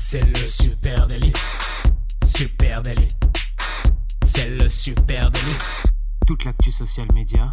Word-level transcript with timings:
C'est 0.00 0.24
le 0.24 0.36
super 0.36 1.08
délit. 1.08 1.32
Super 2.24 2.82
délit. 2.84 3.08
C'est 4.22 4.48
le 4.48 4.68
super 4.68 5.28
délit. 5.28 5.58
Toute 6.24 6.44
l'actu 6.44 6.70
social 6.70 7.08
média 7.12 7.52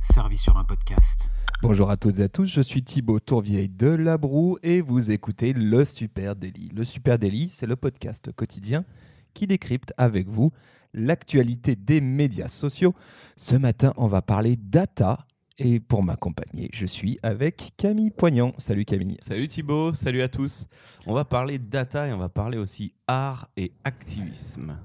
servie 0.00 0.36
sur 0.36 0.56
un 0.56 0.64
podcast. 0.64 1.30
Bonjour 1.62 1.88
à 1.88 1.96
toutes 1.96 2.18
et 2.18 2.24
à 2.24 2.28
tous, 2.28 2.46
je 2.46 2.60
suis 2.60 2.82
Thibaut 2.82 3.20
Tourvieille 3.20 3.68
de 3.68 3.86
Labroue 3.86 4.58
et 4.64 4.80
vous 4.80 5.12
écoutez 5.12 5.52
Le 5.52 5.84
Super 5.84 6.34
Daily. 6.34 6.70
Le 6.74 6.84
Super 6.84 7.20
Daily, 7.20 7.48
c'est 7.50 7.66
le 7.66 7.76
podcast 7.76 8.32
quotidien 8.32 8.84
qui 9.32 9.46
décrypte 9.46 9.92
avec 9.96 10.28
vous 10.28 10.52
l'actualité 10.92 11.76
des 11.76 12.00
médias 12.00 12.48
sociaux. 12.48 12.96
Ce 13.36 13.54
matin, 13.54 13.92
on 13.96 14.08
va 14.08 14.22
parler 14.22 14.56
data 14.56 15.24
et 15.58 15.80
pour 15.80 16.02
m'accompagner, 16.02 16.68
je 16.72 16.86
suis 16.86 17.18
avec 17.22 17.72
Camille 17.76 18.10
Poignant. 18.10 18.52
Salut 18.58 18.84
Camille. 18.84 19.16
Salut 19.20 19.46
Thibaut, 19.46 19.94
salut 19.94 20.22
à 20.22 20.28
tous. 20.28 20.66
On 21.06 21.14
va 21.14 21.24
parler 21.24 21.58
data 21.58 22.06
et 22.06 22.12
on 22.12 22.18
va 22.18 22.28
parler 22.28 22.58
aussi 22.58 22.94
art 23.06 23.48
et 23.56 23.72
activisme. 23.84 24.78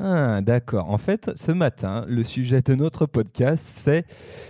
Ah, 0.00 0.40
d'accord. 0.40 0.90
En 0.90 0.96
fait, 0.96 1.30
ce 1.34 1.52
matin, 1.52 2.04
le 2.08 2.22
sujet 2.22 2.62
de 2.62 2.74
notre 2.74 3.04
podcast, 3.04 3.64
c'est 3.64 4.06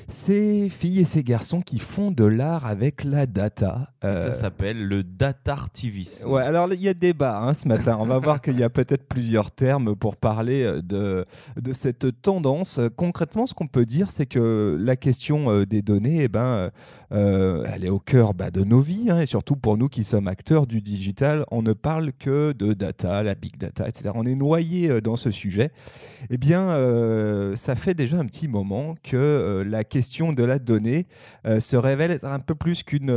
ces 0.07 0.69
filles 0.69 1.01
et 1.01 1.05
ces 1.05 1.25
garçons 1.25 1.63
qui 1.63 1.81
font 1.81 2.13
de 2.13 2.25
l'art 2.25 2.65
avec 2.67 3.03
la 3.03 3.27
data. 3.27 3.89
Euh, 4.05 4.31
Ça 4.31 4.33
s'appelle 4.33 4.87
le 4.87 5.03
datartivisme. 5.03 6.29
Ouais, 6.29 6.43
alors 6.43 6.73
il 6.73 6.81
y 6.81 6.89
a 6.89 6.95
débat 6.95 7.43
hein, 7.43 7.55
ce 7.55 7.67
matin. 7.67 7.97
On 7.99 8.07
va 8.07 8.21
voir 8.21 8.41
qu'il 8.41 8.59
y 8.59 8.63
a 8.63 8.71
peut-être 8.71 9.09
plusieurs 9.09 9.51
termes 9.51 9.97
pour 9.97 10.17
parler 10.17 10.63
euh, 10.63 10.81
de, 10.81 11.25
de 11.61 11.73
cette 11.73 12.23
tendance. 12.23 12.79
Concrètement, 12.97 13.47
ce 13.47 13.55
qu'on 13.55 13.67
peut 13.67 13.87
dire, 13.87 14.11
c'est 14.11 14.27
que 14.27 14.77
la 14.79 14.95
question 14.95 15.51
euh, 15.51 15.67
des 15.67 15.83
données, 15.83 16.23
eh 16.23 16.29
ben, 16.29 16.71
elle 17.11 17.85
est 17.85 17.91
au 17.91 17.99
cœur 17.99 18.33
bah, 18.33 18.51
de 18.51 18.63
nos 18.63 18.81
vies. 18.81 19.11
Hein, 19.11 19.19
et 19.21 19.27
surtout 19.27 19.57
pour 19.57 19.77
nous 19.77 19.89
qui 19.89 20.05
sommes 20.05 20.29
acteurs 20.29 20.69
du 20.69 20.81
digital, 20.81 21.45
on 21.51 21.63
ne 21.63 21.73
parle 21.73 22.13
que 22.13 22.53
de 22.53 22.75
data, 22.75 23.23
la 23.25 23.35
big 23.35 23.59
data, 23.59 23.89
etc. 23.89 24.11
On 24.15 24.25
est 24.25 24.37
noyé 24.37 25.01
dans 25.01 25.17
ce 25.17 25.32
sujet, 25.33 25.71
eh 26.31 26.37
bien, 26.37 26.71
euh, 26.71 27.57
ça 27.57 27.75
fait 27.75 27.95
déjà 27.95 28.19
un 28.19 28.27
petit 28.27 28.49
moment 28.49 28.95
que 29.03 29.17
euh, 29.17 29.65
la 29.65 29.85
question 29.85 30.33
de 30.33 30.43
la 30.43 30.59
donnée 30.59 31.07
euh, 31.47 31.61
se 31.61 31.77
révèle 31.77 32.11
être 32.11 32.27
un 32.27 32.39
peu 32.39 32.55
plus 32.55 32.83
qu'une 32.83 33.13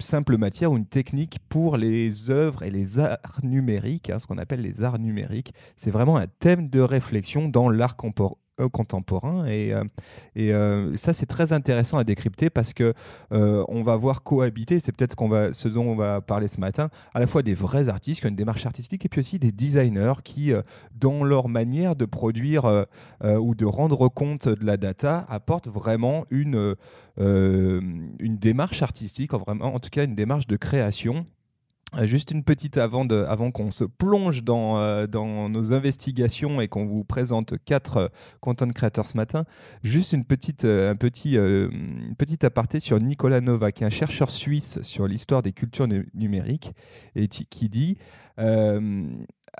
simple 0.00 0.38
matière 0.38 0.72
ou 0.72 0.76
une 0.76 0.86
technique 0.86 1.38
pour 1.48 1.76
les 1.76 2.30
œuvres 2.30 2.62
et 2.62 2.70
les 2.70 2.98
arts 2.98 3.40
numériques, 3.42 4.10
hein, 4.10 4.18
ce 4.18 4.26
qu'on 4.26 4.38
appelle 4.38 4.60
les 4.60 4.82
arts 4.82 4.98
numériques. 4.98 5.52
C'est 5.76 5.90
vraiment 5.90 6.16
un 6.16 6.26
thème 6.26 6.68
de 6.68 6.80
réflexion 6.80 7.48
dans 7.48 7.68
l'art 7.68 7.96
contemporain 7.96 8.38
et, 9.46 9.72
et 10.34 10.52
ça 10.96 11.12
c'est 11.12 11.26
très 11.26 11.52
intéressant 11.52 11.98
à 11.98 12.04
décrypter 12.04 12.50
parce 12.50 12.72
que 12.72 12.94
on 13.30 13.82
va 13.82 13.96
voir 13.96 14.22
cohabiter 14.22 14.80
c'est 14.80 14.92
peut-être 14.92 15.16
ce, 15.52 15.68
dont 15.68 15.84
on 15.84 15.96
va 15.96 16.20
parler 16.20 16.48
ce 16.48 16.60
matin 16.60 16.88
à 17.14 17.20
la 17.20 17.26
fois 17.26 17.42
des 17.42 17.54
vrais 17.54 17.88
artistes 17.88 18.20
qui 18.20 18.26
ont 18.26 18.30
une 18.30 18.36
démarche 18.36 18.66
artistique 18.66 19.04
et 19.04 19.08
puis 19.08 19.20
aussi 19.20 19.38
des 19.38 19.52
designers 19.52 20.14
qui 20.24 20.52
dans 20.94 21.24
leur 21.24 21.48
manière 21.48 21.96
de 21.96 22.04
produire 22.04 22.64
euh, 22.64 22.84
euh, 23.24 23.36
ou 23.36 23.54
de 23.54 23.64
rendre 23.64 24.08
compte 24.08 24.48
de 24.48 24.64
la 24.64 24.76
data, 24.76 25.24
apportent 25.28 25.68
vraiment 25.68 26.24
une, 26.30 26.74
euh, 27.20 27.80
une 28.20 28.38
démarche 28.38 28.82
artistique, 28.82 29.32
vraiment, 29.32 29.74
en 29.74 29.78
tout 29.78 29.90
cas 29.90 30.04
une 30.04 30.14
démarche 30.14 30.46
de 30.46 30.56
création 30.56 31.26
Juste 32.04 32.30
une 32.30 32.44
petite 32.44 32.76
avant, 32.76 33.04
de, 33.06 33.26
qu'on 33.50 33.72
se 33.72 33.84
plonge 33.84 34.44
dans, 34.44 35.06
dans 35.06 35.48
nos 35.48 35.72
investigations 35.72 36.60
et 36.60 36.68
qu'on 36.68 36.84
vous 36.84 37.02
présente 37.02 37.54
quatre 37.64 38.12
content 38.40 38.68
creators 38.68 39.06
ce 39.06 39.16
matin. 39.16 39.44
Juste 39.82 40.12
une 40.12 40.24
petite, 40.24 40.64
un 40.64 40.96
petit, 40.96 41.38
petit 42.18 42.44
aparté 42.44 42.78
sur 42.78 42.98
Nicolas 42.98 43.40
Nova, 43.40 43.72
qui 43.72 43.84
est 43.84 43.86
un 43.86 43.90
chercheur 43.90 44.30
suisse 44.30 44.80
sur 44.82 45.08
l'histoire 45.08 45.42
des 45.42 45.52
cultures 45.52 45.88
numériques 46.12 46.74
et 47.16 47.26
qui 47.26 47.68
dit 47.70 47.96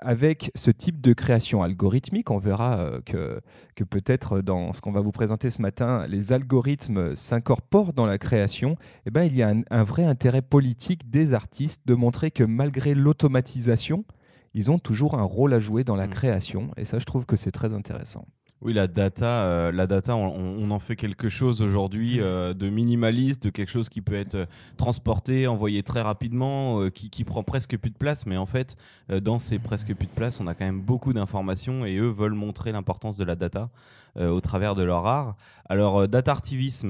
avec 0.01 0.51
ce 0.55 0.71
type 0.71 1.01
de 1.01 1.13
création 1.13 1.63
algorithmique, 1.63 2.31
on 2.31 2.37
verra 2.37 2.79
euh, 2.79 3.01
que, 3.05 3.41
que 3.75 3.83
peut-être 3.83 4.41
dans 4.41 4.73
ce 4.73 4.81
qu'on 4.81 4.91
va 4.91 5.01
vous 5.01 5.11
présenter 5.11 5.49
ce 5.49 5.61
matin, 5.61 6.05
les 6.07 6.31
algorithmes 6.33 7.15
s'incorporent 7.15 7.93
dans 7.93 8.05
la 8.05 8.17
création, 8.17 8.75
eh 9.05 9.11
ben, 9.11 9.23
il 9.23 9.35
y 9.35 9.43
a 9.43 9.53
un, 9.69 9.83
vrai 9.83 10.05
intérêt 10.05 10.41
politique 10.41 11.09
des 11.09 11.33
artistes 11.33 11.81
de 11.85 11.93
montrer 11.93 12.31
que 12.31 12.43
malgré 12.43 12.93
l'automatisation, 12.93 14.05
ils 14.53 14.71
ont 14.71 14.79
toujours 14.79 15.15
un 15.15 15.23
rôle 15.23 15.53
à 15.53 15.59
jouer 15.59 15.83
dans 15.83 15.95
la 15.95 16.07
mmh. 16.07 16.11
création. 16.11 16.71
Et 16.77 16.85
ça, 16.85 16.99
je 16.99 17.05
trouve 17.05 17.25
que 17.25 17.35
c'est 17.35 17.51
très 17.51 17.73
intéressant. 17.73 18.25
Oui, 18.61 18.73
la 18.73 18.87
data, 18.87 19.43
euh, 19.43 19.71
la 19.71 19.85
data, 19.85 20.17
on, 20.17 20.69
en 20.69 20.79
fait 20.79 20.97
quelque 20.97 21.29
chose 21.29 21.61
aujourd'hui 21.61 22.17
mm. 22.17 22.23
euh, 22.23 22.53
de 22.53 22.69
minimaliste, 22.69 23.43
de 23.43 23.51
quelque 23.51 23.69
chose 23.71 23.87
qui 23.87 24.01
peut 24.01 24.15
être 24.15 24.35
euh, 24.35 24.45
transporté, 24.75 25.47
envoyé 25.47 25.81
très 25.81 26.01
rapidement, 26.01 26.89
qui, 26.89 27.09
qui, 27.09 27.23
prend 27.23 27.41
presque 27.41 27.77
plus 27.77 27.89
de 27.89 27.97
place. 27.97 28.25
Mais 28.25 28.35
en 28.35 28.45
fait, 28.45 28.75
dans 29.09 29.39
ces 29.39 29.59
presque 29.59 29.93
plus 29.95 30.07
de 30.07 30.11
place, 30.11 30.41
on 30.41 30.47
a 30.47 30.55
quand 30.55 30.65
même 30.65 30.81
beaucoup 30.81 31.13
d'informations 31.13 31.85
et 31.85 31.95
eux 31.95 32.09
veulent 32.09 32.33
montrer 32.33 32.73
l'importance 32.73 33.17
de 33.17 33.23
la 33.23 33.35
data 33.35 33.69
au 34.19 34.41
travers 34.41 34.75
de 34.75 34.83
leur 34.83 35.05
art. 35.05 35.35
Alors, 35.69 36.07
data-artivisme, 36.07 36.89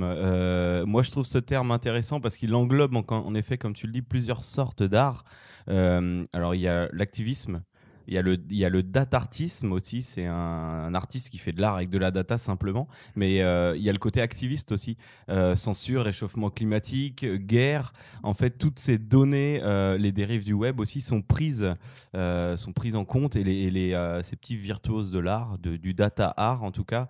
moi 0.86 1.02
je 1.02 1.12
trouve 1.12 1.26
ce 1.26 1.38
terme 1.38 1.72
intéressant 1.72 2.20
parce 2.20 2.38
qu'il 2.38 2.56
englobe 2.56 2.96
en, 2.96 3.04
en, 3.10 3.36
effet, 3.36 3.58
comme 3.58 3.74
tu 3.74 3.88
le 3.88 3.94
dis, 3.94 4.02
plusieurs 4.02 4.44
sortes 4.44 4.84
d'art. 4.84 5.26
alors, 5.68 6.56
il 6.56 6.62
y 6.62 6.68
a 6.68 6.88
l'activisme 6.94 7.62
il 8.10 8.16
y 8.16 8.18
a 8.18 8.24
le, 8.24 8.40
il 8.50 8.58
y 8.58 8.66
a 8.66 8.70
le 8.70 8.82
datartisme 8.82 9.72
aussi, 9.72 10.02
c'est 10.02 10.26
un, 10.26 10.94
artiste 10.96 11.30
qui 11.30 11.38
fait 11.38 11.52
de 11.52 11.62
l'art 11.62 11.76
avec 11.76 11.90
de 11.90 12.00
la 12.00 12.10
data 12.10 12.40
simplement. 12.40 12.88
Mais 13.16 13.42
euh, 13.42 13.78
il 13.78 13.84
y 13.84 13.90
a 13.90 13.94
le 13.94 14.00
côté 14.00 14.20
activiste 14.20 14.72
aussi, 14.72 14.98
euh, 15.30 15.56
censure, 15.56 16.04
réchauffement 16.04 16.50
climatique, 16.50 17.24
guerre. 17.24 17.94
En 18.24 18.34
fait, 18.34 18.58
toutes 18.58 18.80
ces 18.80 18.98
données, 18.98 19.62
euh, 19.64 19.98
les 19.98 20.12
dérives 20.12 20.44
du 20.44 20.54
web 20.54 20.80
aussi 20.80 21.02
sont 21.02 21.22
prises, 21.22 21.76
sont 22.14 22.74
prises 22.74 22.96
en 22.96 23.06
compte 23.06 23.36
et, 23.36 23.44
les, 23.44 23.70
les 23.70 24.20
ces 24.24 24.36
petits 24.36 24.58
virtuoses 24.58 25.12
de 25.12 25.20
l'art, 25.20 25.60
du 25.60 25.94
data 25.94 26.34
art 26.36 26.64
en 26.64 26.72
tout 26.72 26.84
cas, 26.84 27.08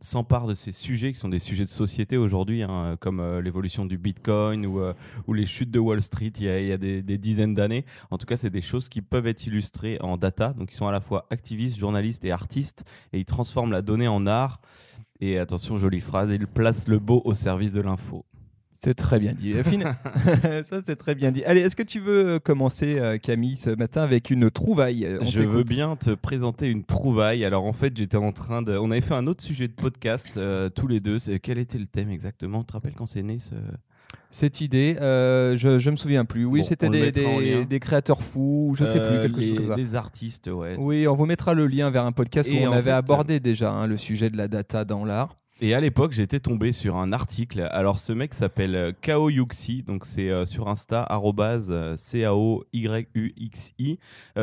s'emparent 0.00 0.46
de 0.46 0.54
ces 0.54 0.72
sujets 0.72 1.12
qui 1.12 1.18
sont 1.18 1.28
des 1.28 1.40
sujets 1.40 1.64
de 1.64 1.68
société 1.68 2.16
aujourd'hui, 2.16 2.62
hein, 2.62 2.96
comme 3.00 3.40
l'évolution 3.40 3.84
du 3.84 3.98
Bitcoin 3.98 4.64
ou, 4.64 4.80
ou, 5.26 5.32
les 5.32 5.46
chutes 5.46 5.72
de 5.72 5.80
Wall 5.80 6.02
Street 6.02 6.32
il 6.38 6.44
y 6.44 6.48
a, 6.48 6.60
il 6.60 6.68
y 6.68 6.72
a 6.72 6.78
des, 6.78 7.02
des 7.02 7.18
dizaines 7.18 7.54
d'années. 7.54 7.84
En 8.10 8.18
tout 8.18 8.26
cas, 8.26 8.36
c'est 8.36 8.50
des 8.50 8.62
choses 8.62 8.88
qui 8.88 9.02
peuvent 9.02 9.26
être 9.26 9.46
illustrées 9.46 9.98
en 10.06 10.16
data. 10.16 10.52
Donc 10.52 10.72
ils 10.72 10.76
sont 10.76 10.86
à 10.86 10.92
la 10.92 11.00
fois 11.00 11.26
activistes, 11.30 11.78
journalistes 11.78 12.24
et 12.24 12.32
artistes. 12.32 12.84
Et 13.12 13.18
ils 13.20 13.24
transforment 13.24 13.72
la 13.72 13.82
donnée 13.82 14.08
en 14.08 14.26
art. 14.26 14.60
Et 15.20 15.38
attention, 15.38 15.76
jolie 15.78 16.00
phrase, 16.00 16.30
ils 16.30 16.46
placent 16.46 16.88
le 16.88 16.98
beau 16.98 17.22
au 17.24 17.34
service 17.34 17.72
de 17.72 17.80
l'info. 17.80 18.24
C'est 18.76 18.94
très 18.94 19.20
bien 19.20 19.32
dit. 19.32 19.54
Ça, 20.64 20.80
c'est 20.84 20.96
très 20.96 21.14
bien 21.14 21.30
dit. 21.30 21.44
Allez, 21.44 21.60
est-ce 21.60 21.76
que 21.76 21.82
tu 21.82 22.00
veux 22.00 22.28
euh, 22.28 22.38
commencer, 22.40 22.98
euh, 22.98 23.16
Camille, 23.18 23.56
ce 23.56 23.70
matin 23.70 24.02
avec 24.02 24.30
une 24.30 24.50
trouvaille 24.50 25.08
Je 25.22 25.42
veux 25.42 25.62
bien 25.62 25.94
te 25.94 26.10
présenter 26.10 26.68
une 26.68 26.84
trouvaille. 26.84 27.44
Alors, 27.44 27.64
en 27.64 27.72
fait, 27.72 27.96
j'étais 27.96 28.16
en 28.16 28.32
train 28.32 28.62
de. 28.62 28.76
On 28.76 28.90
avait 28.90 29.00
fait 29.00 29.14
un 29.14 29.28
autre 29.28 29.44
sujet 29.44 29.68
de 29.68 29.72
podcast, 29.72 30.36
euh, 30.36 30.68
tous 30.68 30.88
les 30.88 30.98
deux. 30.98 31.18
Quel 31.40 31.58
était 31.58 31.78
le 31.78 31.86
thème 31.86 32.10
exactement? 32.10 32.60
Tu 32.60 32.66
te 32.66 32.72
rappelles 32.72 32.94
quand 32.94 33.06
c'est 33.06 33.22
né 33.22 33.38
ce 33.38 33.54
cette 34.30 34.60
idée, 34.60 34.96
euh, 35.00 35.56
je, 35.56 35.68
ne 35.68 35.90
me 35.90 35.96
souviens 35.96 36.24
plus. 36.24 36.44
Oui, 36.44 36.64
c'était 36.64 36.88
des, 36.88 37.80
créateurs 37.80 38.22
fous, 38.22 38.74
je 38.76 38.84
sais 38.84 39.00
plus, 39.00 39.20
quelque 39.20 39.40
chose 39.40 39.54
comme 39.54 39.66
ça. 39.66 39.74
Des 39.74 39.94
artistes, 39.94 40.48
ouais. 40.48 40.76
Oui, 40.78 41.06
on 41.06 41.14
vous 41.14 41.26
mettra 41.26 41.54
le 41.54 41.66
lien 41.66 41.90
vers 41.90 42.06
un 42.06 42.12
podcast 42.12 42.50
où 42.50 42.56
on 42.56 42.72
avait 42.72 42.90
abordé 42.90 43.40
déjà 43.40 43.70
hein, 43.70 43.86
le 43.86 43.96
sujet 43.96 44.30
de 44.30 44.36
la 44.36 44.48
data 44.48 44.84
dans 44.84 45.04
l'art. 45.04 45.36
Et 45.60 45.72
à 45.72 45.78
l'époque, 45.78 46.10
j'étais 46.10 46.40
tombé 46.40 46.72
sur 46.72 46.96
un 46.96 47.12
article. 47.12 47.68
Alors, 47.70 48.00
ce 48.00 48.12
mec 48.12 48.34
s'appelle 48.34 48.74
euh, 48.74 48.92
Kao 49.00 49.30
Yuxi, 49.30 49.84
donc 49.84 50.04
c'est 50.04 50.28
euh, 50.28 50.46
sur 50.46 50.68
Insta, 50.68 51.06
euh, 51.08 51.96
C-A-O-Y-U-X-I. 51.96 53.98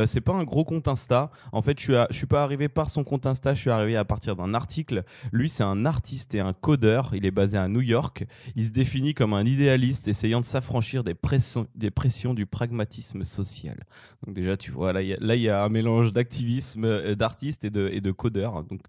c'est 0.05 0.21
pas 0.21 0.31
un 0.31 0.45
gros 0.45 0.63
compte 0.63 0.87
Insta. 0.87 1.29
En 1.51 1.61
fait, 1.61 1.77
je 1.81 2.05
suis, 2.11 2.25
pas 2.27 2.43
arrivé 2.43 2.69
par 2.69 2.89
son 2.89 3.03
compte 3.03 3.25
Insta, 3.25 3.53
je 3.53 3.59
suis 3.59 3.69
arrivé 3.69 3.97
à 3.97 4.05
partir 4.05 4.37
d'un 4.37 4.53
article. 4.53 5.03
Lui, 5.33 5.49
c'est 5.49 5.63
un 5.63 5.85
artiste 5.85 6.33
et 6.33 6.39
un 6.39 6.53
codeur. 6.53 7.11
Il 7.13 7.25
est 7.25 7.31
basé 7.31 7.57
à 7.57 7.67
New 7.67 7.81
York. 7.81 8.25
Il 8.55 8.63
se 8.63 8.71
définit 8.71 9.13
comme 9.13 9.33
un 9.33 9.43
idéaliste 9.43 10.07
essayant 10.07 10.39
de 10.39 10.45
s'affranchir 10.45 11.03
des, 11.03 11.13
pressions, 11.13 12.33
du 12.33 12.45
pragmatisme 12.45 13.25
social. 13.25 13.83
Donc, 14.25 14.33
déjà, 14.33 14.55
tu 14.55 14.71
vois, 14.71 14.93
là, 14.93 15.01
il 15.01 15.41
y, 15.41 15.49
a 15.49 15.61
un 15.61 15.69
mélange 15.69 16.13
d'activisme, 16.13 17.15
d'artiste 17.15 17.65
et 17.65 17.69
de, 17.69 18.11
codeur, 18.11 18.63
donc 18.63 18.83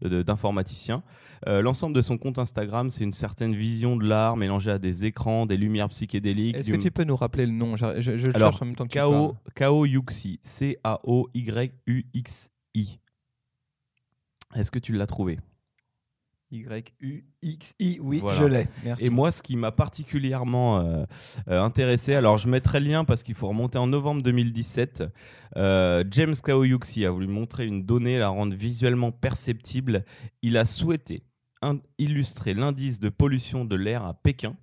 d'informaticien. 0.00 1.02
Euh, 1.46 1.62
l'ensemble 1.62 1.94
de 1.94 2.02
son 2.02 2.18
compte 2.18 2.38
Instagram, 2.38 2.90
c'est 2.90 3.02
une 3.02 3.12
certaine 3.12 3.54
vision 3.54 3.96
de 3.96 4.04
l'art 4.06 4.36
mélangée 4.36 4.70
à 4.70 4.78
des 4.78 5.04
écrans, 5.04 5.46
des 5.46 5.56
lumières 5.56 5.88
psychédéliques. 5.88 6.56
Est-ce 6.56 6.70
que 6.70 6.76
tu 6.76 6.90
peux 6.90 7.04
nous 7.04 7.16
rappeler 7.16 7.46
le 7.46 7.52
nom 7.52 7.76
Je, 7.76 8.00
je, 8.00 8.12
le 8.12 8.32
cherche 8.32 8.62
en 8.62 8.66
même 8.66 8.76
temps 8.76 8.86
que 8.86 8.92
Kao, 8.92 9.36
Kao 9.54 9.84
Yuxi. 9.86 10.38
C-A-O-Y-U-X-I. 10.42 10.88
Est-ce 14.54 14.70
que 14.70 14.78
tu 14.78 14.92
l'as 14.92 15.06
trouvé? 15.06 15.38
Y-U-X-I, 16.50 17.98
oui, 18.00 18.22
je 18.32 18.44
l'ai. 18.44 18.68
Et 19.00 19.10
moi, 19.10 19.30
ce 19.30 19.42
qui 19.42 19.56
m'a 19.56 19.72
particulièrement 19.72 20.80
euh, 20.80 21.04
euh, 21.48 21.62
intéressé, 21.62 22.14
alors 22.14 22.38
je 22.38 22.48
mettrai 22.48 22.80
le 22.80 22.86
lien 22.86 23.04
parce 23.04 23.22
qu'il 23.22 23.34
faut 23.34 23.48
remonter 23.48 23.78
en 23.78 23.86
novembre 23.86 24.22
2017. 24.22 25.02
Euh, 25.56 26.04
James 26.10 26.34
Kaoyuxi 26.42 27.04
a 27.04 27.10
voulu 27.10 27.26
montrer 27.26 27.66
une 27.66 27.84
donnée, 27.84 28.18
la 28.18 28.28
rendre 28.28 28.54
visuellement 28.54 29.10
perceptible. 29.10 30.04
Il 30.42 30.56
a 30.56 30.64
souhaité 30.64 31.24
illustrer 31.98 32.54
l'indice 32.54 33.00
de 33.00 33.08
pollution 33.08 33.64
de 33.64 33.76
l'air 33.76 34.04
à 34.04 34.14
Pékin 34.14 34.56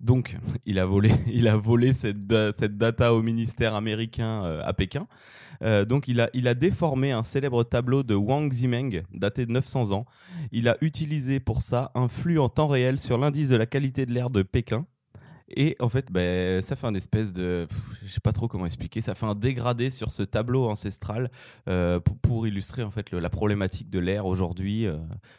Donc, 0.00 0.36
il 0.66 0.78
a 0.78 0.86
volé, 0.86 1.10
il 1.32 1.48
a 1.48 1.56
volé 1.56 1.92
cette, 1.92 2.32
cette 2.56 2.76
data 2.78 3.14
au 3.14 3.22
ministère 3.22 3.74
américain 3.74 4.44
euh, 4.44 4.62
à 4.64 4.72
Pékin. 4.72 5.06
Euh, 5.62 5.84
donc, 5.84 6.08
il 6.08 6.20
a, 6.20 6.30
il 6.34 6.46
a 6.48 6.54
déformé 6.54 7.12
un 7.12 7.24
célèbre 7.24 7.64
tableau 7.64 8.02
de 8.02 8.14
Wang 8.14 8.52
Zimeng, 8.52 9.02
daté 9.12 9.46
de 9.46 9.52
900 9.52 9.92
ans. 9.92 10.06
Il 10.52 10.68
a 10.68 10.76
utilisé 10.80 11.40
pour 11.40 11.62
ça 11.62 11.90
un 11.94 12.08
flux 12.08 12.38
en 12.38 12.48
temps 12.48 12.68
réel 12.68 12.98
sur 12.98 13.18
l'indice 13.18 13.48
de 13.48 13.56
la 13.56 13.66
qualité 13.66 14.06
de 14.06 14.12
l'air 14.12 14.30
de 14.30 14.42
Pékin. 14.42 14.86
Et 15.50 15.76
en 15.80 15.88
fait, 15.88 16.12
ben, 16.12 16.60
ça 16.60 16.76
fait 16.76 16.86
un 16.86 16.94
espèce 16.94 17.32
de. 17.32 17.66
Je 18.04 18.12
sais 18.12 18.20
pas 18.20 18.32
trop 18.32 18.48
comment 18.48 18.66
expliquer. 18.66 19.00
Ça 19.00 19.14
fait 19.14 19.26
un 19.26 19.34
dégradé 19.34 19.90
sur 19.90 20.12
ce 20.12 20.22
tableau 20.22 20.68
ancestral 20.68 21.30
euh, 21.68 22.00
pour, 22.00 22.16
pour, 22.18 22.46
illustrer 22.46 22.82
en 22.82 22.90
fait 22.90 23.10
le, 23.10 23.18
la 23.18 23.30
problématique 23.30 23.88
de 23.90 23.98
l'air 23.98 24.26
aujourd'hui 24.26 24.86
euh, 24.86 24.96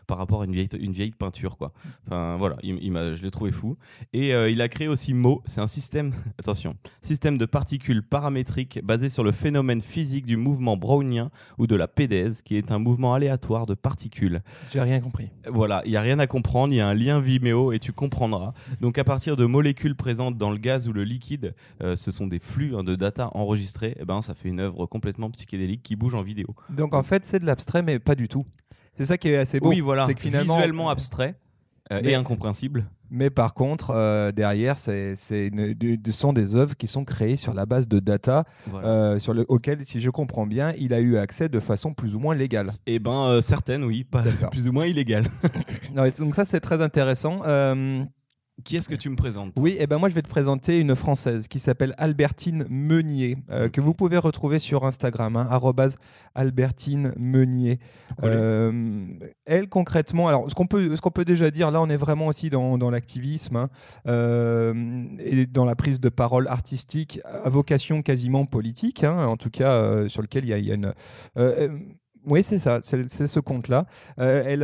par 0.07 0.17
rapport 0.17 0.41
à 0.41 0.45
une 0.45 0.51
vieille, 0.51 0.69
une 0.79 0.91
vieille 0.91 1.11
peinture. 1.11 1.57
Quoi. 1.57 1.73
Enfin 2.07 2.37
voilà, 2.37 2.57
il, 2.63 2.77
il 2.81 3.15
je 3.15 3.23
l'ai 3.23 3.31
trouvé 3.31 3.51
fou. 3.51 3.77
Et 4.13 4.33
euh, 4.33 4.49
il 4.49 4.61
a 4.61 4.67
créé 4.67 4.87
aussi 4.87 5.13
MO. 5.13 5.43
C'est 5.45 5.61
un 5.61 5.67
système, 5.67 6.13
attention, 6.39 6.75
système 7.01 7.37
de 7.37 7.45
particules 7.45 8.03
paramétriques 8.03 8.79
basé 8.83 9.09
sur 9.09 9.23
le 9.23 9.31
phénomène 9.31 9.81
physique 9.81 10.25
du 10.25 10.37
mouvement 10.37 10.75
brownien 10.75 11.29
ou 11.57 11.67
de 11.67 11.75
la 11.75 11.87
pédèse, 11.87 12.41
qui 12.41 12.55
est 12.55 12.71
un 12.71 12.79
mouvement 12.79 13.13
aléatoire 13.13 13.67
de 13.67 13.75
particules. 13.75 14.41
J'ai 14.71 14.81
rien 14.81 14.99
compris. 15.01 15.29
Voilà, 15.47 15.83
il 15.85 15.91
y 15.91 15.97
a 15.97 16.01
rien 16.01 16.17
à 16.19 16.27
comprendre. 16.27 16.73
Il 16.73 16.77
y 16.77 16.81
a 16.81 16.87
un 16.87 16.93
lien 16.93 17.19
Vimeo 17.19 17.71
et 17.73 17.79
tu 17.79 17.93
comprendras. 17.93 18.53
Donc 18.81 18.97
à 18.97 19.03
partir 19.03 19.35
de 19.35 19.45
molécules 19.45 19.95
présentes 19.99 20.37
dans 20.37 20.49
le 20.49 20.57
gaz 20.57 20.87
ou 20.87 20.93
le 20.93 21.03
liquide, 21.03 21.53
euh, 21.83 21.95
ce 21.95 22.09
sont 22.09 22.25
des 22.25 22.39
flux 22.39 22.75
hein, 22.75 22.83
de 22.83 22.95
data 22.95 23.29
enregistrés, 23.35 23.89
et 23.89 23.97
eh 24.01 24.05
ben, 24.05 24.23
ça 24.23 24.33
fait 24.33 24.49
une 24.49 24.59
œuvre 24.59 24.87
complètement 24.87 25.29
psychédélique 25.29 25.83
qui 25.83 25.95
bouge 25.95 26.15
en 26.15 26.23
vidéo. 26.23 26.55
Donc 26.71 26.95
en 26.95 27.03
fait, 27.03 27.25
c'est 27.25 27.39
de 27.39 27.45
l'abstrait, 27.45 27.83
mais 27.83 27.99
pas 27.99 28.15
du 28.15 28.27
tout. 28.27 28.45
C'est 28.93 29.05
ça 29.05 29.17
qui 29.17 29.29
est 29.29 29.37
assez 29.37 29.59
beau. 29.59 29.69
Oui, 29.69 29.81
voilà. 29.81 30.07
C'est 30.07 30.17
finalement, 30.19 30.55
visuellement 30.55 30.89
abstrait 30.89 31.35
euh, 31.91 31.99
Mais- 32.03 32.11
et 32.11 32.15
incompréhensible. 32.15 32.89
Mais 33.11 33.29
par 33.31 33.55
contre, 33.55 33.89
euh, 33.89 34.31
derrière, 34.31 34.77
c'est, 34.77 35.15
ce 35.15 35.49
sont 36.11 36.31
des 36.31 36.55
œuvres 36.55 36.75
qui 36.77 36.85
sont 36.85 37.05
créées 37.05 37.37
sur 37.37 37.55
la 37.55 37.65
base 37.65 37.87
de 37.87 37.99
data 37.99 38.43
Voilà. 38.67 38.87
euh, 38.87 39.19
sur 39.19 39.33
le, 39.33 39.45
auxquelles, 39.47 39.83
si 39.83 39.99
je 39.99 40.11
comprends 40.11 40.45
bien, 40.45 40.73
il 40.77 40.93
a 40.93 40.99
eu 40.99 41.17
accès 41.17 41.49
de 41.49 41.59
façon 41.59 41.93
plus 41.93 42.13
ou 42.15 42.19
moins 42.19 42.35
légale. 42.35 42.71
Ben 42.85 43.25
euh, 43.25 43.41
certaines, 43.41 43.83
oui, 43.83 44.03
pas 44.03 44.21
plus 44.51 44.67
ou 44.67 44.71
moins 44.71 44.85
illégales. 44.85 45.25
Non, 45.95 46.03
donc 46.19 46.35
ça, 46.35 46.45
c'est 46.45 46.59
très 46.59 46.81
intéressant. 46.81 47.41
Qui 48.63 48.77
est-ce 48.77 48.89
que 48.89 48.95
tu 48.95 49.09
me 49.09 49.15
présentes 49.15 49.53
oui, 49.57 49.77
et 49.79 49.87
ben 49.87 49.97
moi, 49.97 50.09
je 50.09 50.15
vais 50.15 50.21
te 50.21 50.29
présenter 50.29 50.79
une 50.79 50.95
Française 50.95 51.47
qui 51.47 51.59
s'appelle 51.59 51.93
Albertine 51.97 52.65
Meunier, 52.69 53.37
euh, 53.51 53.69
que 53.69 53.81
vous 53.81 53.93
pouvez 53.93 54.17
retrouver 54.17 54.59
sur 54.59 54.85
Instagram, 54.85 55.35
hein, 55.35 55.49
Albertine 56.35 57.13
Meunier. 57.17 57.79
Euh, 58.23 59.05
elle, 59.45 59.69
concrètement, 59.69 60.27
alors 60.27 60.49
ce 60.49 60.55
qu'on 60.55 60.65
peut, 60.65 60.95
qu'on 61.01 61.11
peut 61.11 61.25
déjà 61.25 61.51
dire, 61.51 61.71
là, 61.71 61.81
on 61.81 61.89
est 61.89 61.97
vraiment 61.97 62.27
aussi 62.27 62.49
dans, 62.49 62.77
dans 62.77 62.89
l'activisme 62.89 63.55
hein, 63.55 63.69
euh, 64.07 65.03
et 65.19 65.45
dans 65.45 65.65
la 65.65 65.75
prise 65.75 65.99
de 65.99 66.09
parole 66.09 66.47
artistique 66.47 67.19
à 67.25 67.49
vocation 67.49 68.01
quasiment 68.01 68.45
politique, 68.45 69.03
hein, 69.03 69.25
en 69.25 69.37
tout 69.37 69.49
cas, 69.49 70.07
sur 70.07 70.21
lequel 70.21 70.45
il 70.45 70.57
y 70.57 70.65
y 70.65 70.71
a 70.71 70.75
une. 70.75 70.93
oui, 72.25 72.43
c'est 72.43 72.59
ça, 72.59 72.79
c'est 72.81 73.27
ce 73.27 73.39
compte-là. 73.39 73.85
Elle, 74.17 74.63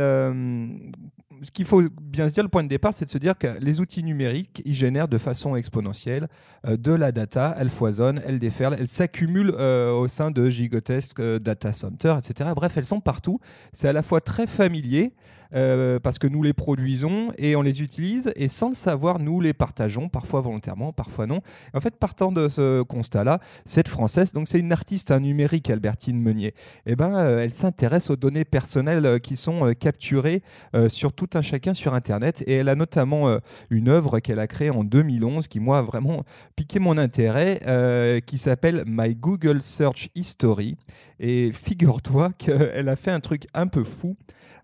ce 1.42 1.50
qu'il 1.50 1.64
faut 1.64 1.82
bien 2.00 2.28
se 2.28 2.34
dire, 2.34 2.42
le 2.42 2.48
point 2.48 2.62
de 2.62 2.68
départ, 2.68 2.94
c'est 2.94 3.04
de 3.04 3.10
se 3.10 3.18
dire 3.18 3.36
que 3.38 3.46
les 3.60 3.80
outils 3.80 4.02
numériques, 4.02 4.62
ils 4.64 4.74
génèrent 4.74 5.08
de 5.08 5.18
façon 5.18 5.56
exponentielle 5.56 6.28
euh, 6.66 6.76
de 6.76 6.92
la 6.92 7.12
data, 7.12 7.54
elles 7.58 7.70
foisonnent, 7.70 8.20
elles 8.26 8.38
déferlent, 8.38 8.76
elles 8.78 8.88
s'accumulent 8.88 9.54
euh, 9.58 9.92
au 9.92 10.08
sein 10.08 10.30
de 10.30 10.48
gigantesques 10.50 11.20
euh, 11.20 11.38
data 11.38 11.72
centers, 11.72 12.18
etc. 12.18 12.50
Bref, 12.54 12.76
elles 12.76 12.84
sont 12.84 13.00
partout. 13.00 13.40
C'est 13.72 13.88
à 13.88 13.92
la 13.92 14.02
fois 14.02 14.20
très 14.20 14.46
familier, 14.46 15.12
euh, 15.54 15.98
parce 16.00 16.18
que 16.18 16.26
nous 16.26 16.42
les 16.42 16.52
produisons 16.52 17.32
et 17.38 17.56
on 17.56 17.62
les 17.62 17.82
utilise, 17.82 18.32
et 18.36 18.48
sans 18.48 18.68
le 18.68 18.74
savoir, 18.74 19.18
nous 19.18 19.40
les 19.40 19.52
partageons, 19.52 20.08
parfois 20.08 20.40
volontairement, 20.40 20.92
parfois 20.92 21.26
non. 21.26 21.40
En 21.74 21.80
fait, 21.80 21.96
partant 21.96 22.32
de 22.32 22.48
ce 22.48 22.82
constat-là, 22.82 23.40
cette 23.64 23.88
Française, 23.88 24.32
donc 24.32 24.48
c'est 24.48 24.58
une 24.58 24.72
artiste 24.72 25.10
hein, 25.10 25.20
numérique, 25.20 25.70
Albertine 25.70 26.20
Meunier, 26.20 26.54
eh 26.86 26.96
ben, 26.96 27.14
euh, 27.14 27.44
elle 27.44 27.52
s'intéresse 27.52 28.10
aux 28.10 28.16
données 28.16 28.44
personnelles 28.44 29.06
euh, 29.06 29.18
qui 29.18 29.36
sont 29.36 29.72
capturées 29.78 30.42
sur 30.88 31.12
tout 31.12 31.28
un 31.34 31.42
chacun 31.42 31.74
sur 31.74 31.94
Internet. 31.94 32.42
Et 32.46 32.54
elle 32.54 32.68
a 32.68 32.74
notamment 32.74 33.38
une 33.70 33.88
œuvre 33.88 34.20
qu'elle 34.20 34.38
a 34.38 34.46
créée 34.46 34.70
en 34.70 34.84
2011 34.84 35.48
qui, 35.48 35.60
moi, 35.60 35.78
a 35.78 35.82
vraiment 35.82 36.24
piqué 36.54 36.78
mon 36.78 36.98
intérêt, 36.98 38.22
qui 38.26 38.38
s'appelle 38.38 38.84
My 38.86 39.14
Google 39.14 39.62
Search 39.62 40.10
History. 40.14 40.76
Et 41.20 41.52
figure-toi 41.52 42.32
qu'elle 42.38 42.88
a 42.88 42.96
fait 42.96 43.10
un 43.10 43.20
truc 43.20 43.46
un 43.54 43.66
peu 43.66 43.84
fou. 43.84 44.16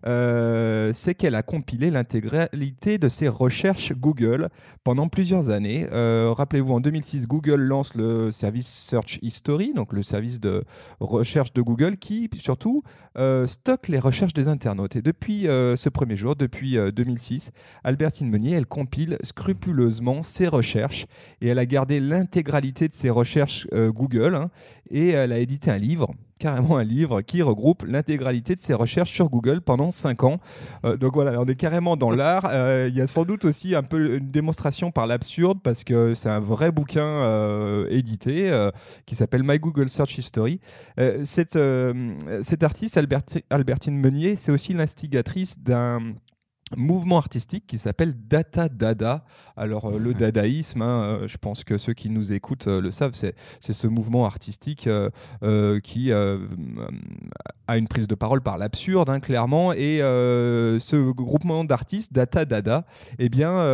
Euh, 0.05 0.91
c'est 0.93 1.15
qu'elle 1.15 1.35
a 1.35 1.43
compilé 1.43 1.91
l'intégralité 1.91 2.97
de 2.97 3.09
ses 3.09 3.27
recherches 3.27 3.93
Google 3.93 4.49
pendant 4.83 5.07
plusieurs 5.07 5.49
années. 5.49 5.87
Euh, 5.91 6.33
Rappelez-vous, 6.35 6.73
en 6.73 6.79
2006, 6.79 7.27
Google 7.27 7.61
lance 7.61 7.95
le 7.95 8.31
service 8.31 8.67
Search 8.67 9.19
History, 9.21 9.73
donc 9.73 9.93
le 9.93 10.03
service 10.03 10.39
de 10.39 10.63
recherche 10.99 11.53
de 11.53 11.61
Google, 11.61 11.97
qui 11.97 12.29
surtout 12.37 12.81
euh, 13.17 13.47
stocke 13.47 13.87
les 13.87 13.99
recherches 13.99 14.33
des 14.33 14.47
internautes. 14.47 14.95
Et 14.95 15.01
depuis 15.01 15.43
ce 15.43 15.89
premier 15.89 16.15
jour, 16.15 16.35
depuis 16.35 16.77
euh, 16.77 16.91
2006, 16.91 17.51
Albertine 17.83 18.29
Meunier, 18.29 18.51
elle 18.51 18.65
compile 18.65 19.17
scrupuleusement 19.23 20.23
ses 20.23 20.47
recherches 20.47 21.05
et 21.41 21.47
elle 21.47 21.59
a 21.59 21.65
gardé 21.65 21.99
l'intégralité 21.99 22.87
de 22.87 22.93
ses 22.93 23.09
recherches 23.09 23.67
Google 23.71 24.35
hein, 24.35 24.49
et 24.89 25.09
elle 25.09 25.31
a 25.31 25.39
édité 25.39 25.71
un 25.71 25.77
livre 25.77 26.13
carrément 26.43 26.75
un 26.75 26.83
livre 26.83 27.21
qui 27.21 27.41
regroupe 27.41 27.85
l'intégralité 27.87 28.53
de 28.53 28.59
ses 28.59 28.73
recherches 28.73 29.11
sur 29.11 29.29
Google 29.29 29.61
pendant 29.61 29.91
5 29.91 30.23
ans. 30.25 30.39
Euh, 30.83 30.97
donc 30.97 31.13
voilà, 31.13 31.39
on 31.39 31.45
est 31.45 31.55
carrément 31.55 31.95
dans 31.95 32.11
l'art. 32.11 32.49
Euh, 32.51 32.87
Il 32.89 32.97
y 32.97 32.99
a 32.99 33.07
sans 33.07 33.23
doute 33.23 33.45
aussi 33.45 33.75
un 33.75 33.81
peu 33.83 34.17
une 34.17 34.29
démonstration 34.29 34.91
par 34.91 35.07
l'absurde 35.07 35.59
parce 35.63 35.85
que 35.85 36.13
c'est 36.15 36.27
un 36.29 36.41
vrai 36.41 36.73
bouquin 36.73 37.05
euh, 37.05 37.87
édité 37.89 38.51
qui 39.05 39.15
s'appelle 39.15 39.43
My 39.45 39.57
Google 39.57 39.87
Search 39.87 40.17
History. 40.17 40.59
Cette, 41.23 41.55
artiste, 42.63 42.97
Alberti- 42.97 43.43
Albertine 43.49 43.97
Meunier, 43.97 44.35
c'est 44.35 44.51
aussi 44.51 44.73
l'instigatrice 44.73 45.57
d'un 45.59 46.01
mouvement 46.77 47.17
artistique 47.17 47.65
qui 47.67 47.77
s'appelle 47.77 48.13
Data 48.27 48.69
Dada. 48.69 49.25
Alors 49.55 49.85
euh, 49.85 49.99
le 49.99 50.13
dadaïsme, 50.13 50.81
hein, 50.81 51.03
euh, 51.03 51.27
je 51.27 51.37
pense 51.37 51.63
que 51.63 51.77
ceux 51.77 51.93
qui 51.93 52.09
nous 52.09 52.31
écoutent 52.31 52.67
euh, 52.67 52.81
le 52.81 52.91
savent, 52.91 53.13
c'est 53.13 53.35
c'est 53.59 53.73
ce 53.73 53.87
mouvement 53.87 54.25
artistique 54.25 54.89
qui 55.83 56.11
euh, 56.11 56.37
a 57.67 57.77
une 57.77 57.87
prise 57.87 58.07
de 58.07 58.15
parole 58.15 58.41
par 58.41 58.57
l'absurde, 58.57 59.09
hein, 59.09 59.19
clairement. 59.19 59.73
Et 59.73 59.99
ce 59.99 61.11
groupement 61.11 61.63
d'artistes, 61.63 62.13
Data 62.13 62.45
Dada, 62.45 62.85
eh 63.19 63.29
bien, 63.29 63.65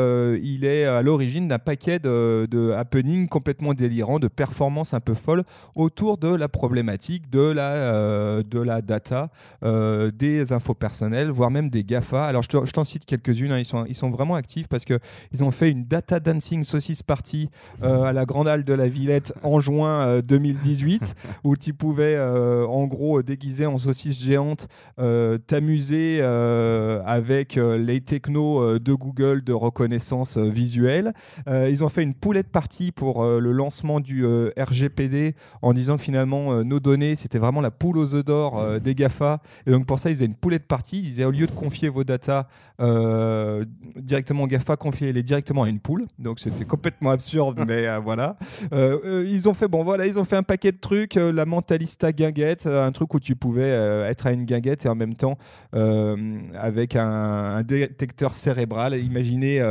il 0.42 0.66
est 0.66 0.86
à 0.86 1.02
l'origine 1.02 1.48
d'un 1.48 1.60
paquet 1.60 2.00
de, 2.00 2.48
de 2.50 2.72
happenings 2.72 3.28
complètement 3.28 3.74
délirants, 3.74 4.20
de 4.20 4.28
performances 4.28 4.94
un 4.94 5.00
peu 5.00 5.14
folles 5.14 5.44
autour 5.76 6.18
de 6.18 6.28
la 6.28 6.48
problématique 6.48 7.30
de 7.30 7.52
la, 7.52 8.44
de 8.44 8.60
la 8.60 8.82
data, 8.82 9.30
des 9.64 10.54
infos 10.54 10.76
personnelles, 10.76 11.32
voire 11.32 11.52
même 11.52 11.70
des 11.70 11.84
GAFA. 11.84 12.26
Alors, 12.26 12.44
je 12.44 12.72
t'en 12.72 12.84
cite 12.90 13.06
quelques-unes, 13.06 13.52
hein, 13.52 13.60
ils, 13.60 13.66
sont, 13.66 13.86
ils 13.88 13.96
sont 13.96 14.10
vraiment 14.10 14.36
actifs 14.36 14.68
parce 14.68 14.86
qu'ils 14.86 15.44
ont 15.44 15.52
fait 15.52 15.70
une 15.70 15.86
Data 15.86 16.20
Dancing 16.20 16.64
Saucisse 16.64 17.04
Party 17.04 17.50
euh, 17.84 18.04
à 18.04 18.14
la 18.14 18.26
Grande 18.26 18.48
Halle 18.48 18.64
de 18.64 18.74
la 18.74 18.88
Villette 18.88 19.34
en 19.44 19.60
juin 19.60 20.08
euh, 20.08 20.22
2018, 20.22 21.16
où 21.44 21.56
tu 21.56 21.74
pouvais, 21.74 22.16
euh, 22.16 22.66
en 22.66 22.86
gros, 22.86 23.22
déguisé 23.22 23.66
en 23.66 23.78
saucisse 23.78 24.22
géante, 24.22 24.68
euh, 25.00 25.38
t'amuser 25.38 26.20
euh, 26.22 27.02
avec 27.06 27.58
euh, 27.58 27.78
les 27.78 28.02
technos 28.02 28.62
euh, 28.62 28.80
de 28.80 28.94
Google 28.94 29.44
de 29.44 29.54
reconnaissance 29.54 30.38
euh, 30.38 30.50
visuelle. 30.50 31.14
Euh, 31.48 31.70
ils 31.70 31.84
ont 31.84 31.90
fait 31.90 32.04
une 32.04 32.14
poulette 32.14 32.50
partie 32.50 32.92
pour 32.92 33.24
euh, 33.24 33.40
le 33.40 33.52
lancement 33.52 34.00
du 34.00 34.26
euh, 34.26 34.52
RGPD 34.58 35.36
en 35.62 35.74
disant 35.74 35.98
que 35.98 36.04
finalement 36.04 36.54
euh, 36.54 36.64
nos 36.64 36.80
données 36.80 37.16
c'était 37.16 37.40
vraiment 37.40 37.62
la 37.62 37.72
poule 37.72 37.98
aux 37.98 38.16
œufs 38.16 38.26
d'or 38.26 38.60
euh, 38.60 38.80
des 38.80 38.96
GAFA. 38.96 39.42
Et 39.68 39.72
donc 39.72 39.86
pour 39.86 40.00
ça 40.00 40.10
ils 40.10 40.16
faisaient 40.16 40.26
une 40.26 40.36
poulette 40.36 40.68
partie. 40.68 41.00
Ils 41.00 41.04
disaient 41.04 41.26
au 41.26 41.32
lieu 41.32 41.48
de 41.48 41.52
confier 41.52 41.90
vos 41.90 42.04
datas 42.04 42.48
euh, 42.80 43.66
directement 43.96 44.48
GAFA, 44.48 44.78
confiez-les 44.78 45.24
directement 45.24 45.64
à 45.64 45.70
une 45.70 45.80
poule. 45.80 46.08
Donc 46.18 46.40
c'était 46.40 46.66
complètement 46.66 47.12
absurde, 47.12 47.64
mais 47.68 47.88
euh, 47.88 48.00
voilà. 48.00 48.38
Euh, 48.74 49.26
ils 49.28 49.50
ont 49.50 49.54
fait 49.54 49.68
bon 49.68 49.84
voilà, 49.84 50.08
ils 50.08 50.20
ont 50.20 50.24
fait 50.24 50.36
un 50.36 50.44
paquet 50.44 50.72
de 50.72 50.78
trucs, 50.78 51.18
euh, 51.18 51.32
la 51.32 51.46
mentalista 51.46 52.12
guinguette, 52.12 52.68
un 52.68 52.92
truc 52.92 53.14
où 53.14 53.20
tu 53.20 53.36
pouvais 53.36 53.70
être 53.70 54.28
à 54.28 54.32
une 54.32 54.46
guinguette 54.46 54.86
et 54.86 54.90
en 54.90 54.96
même 54.96 55.16
temps 55.16 55.38
avec 55.74 56.96
un, 56.96 57.10
un 57.10 57.64
détecteur 57.64 58.34
cérébral, 58.34 58.96
imaginer 58.96 59.62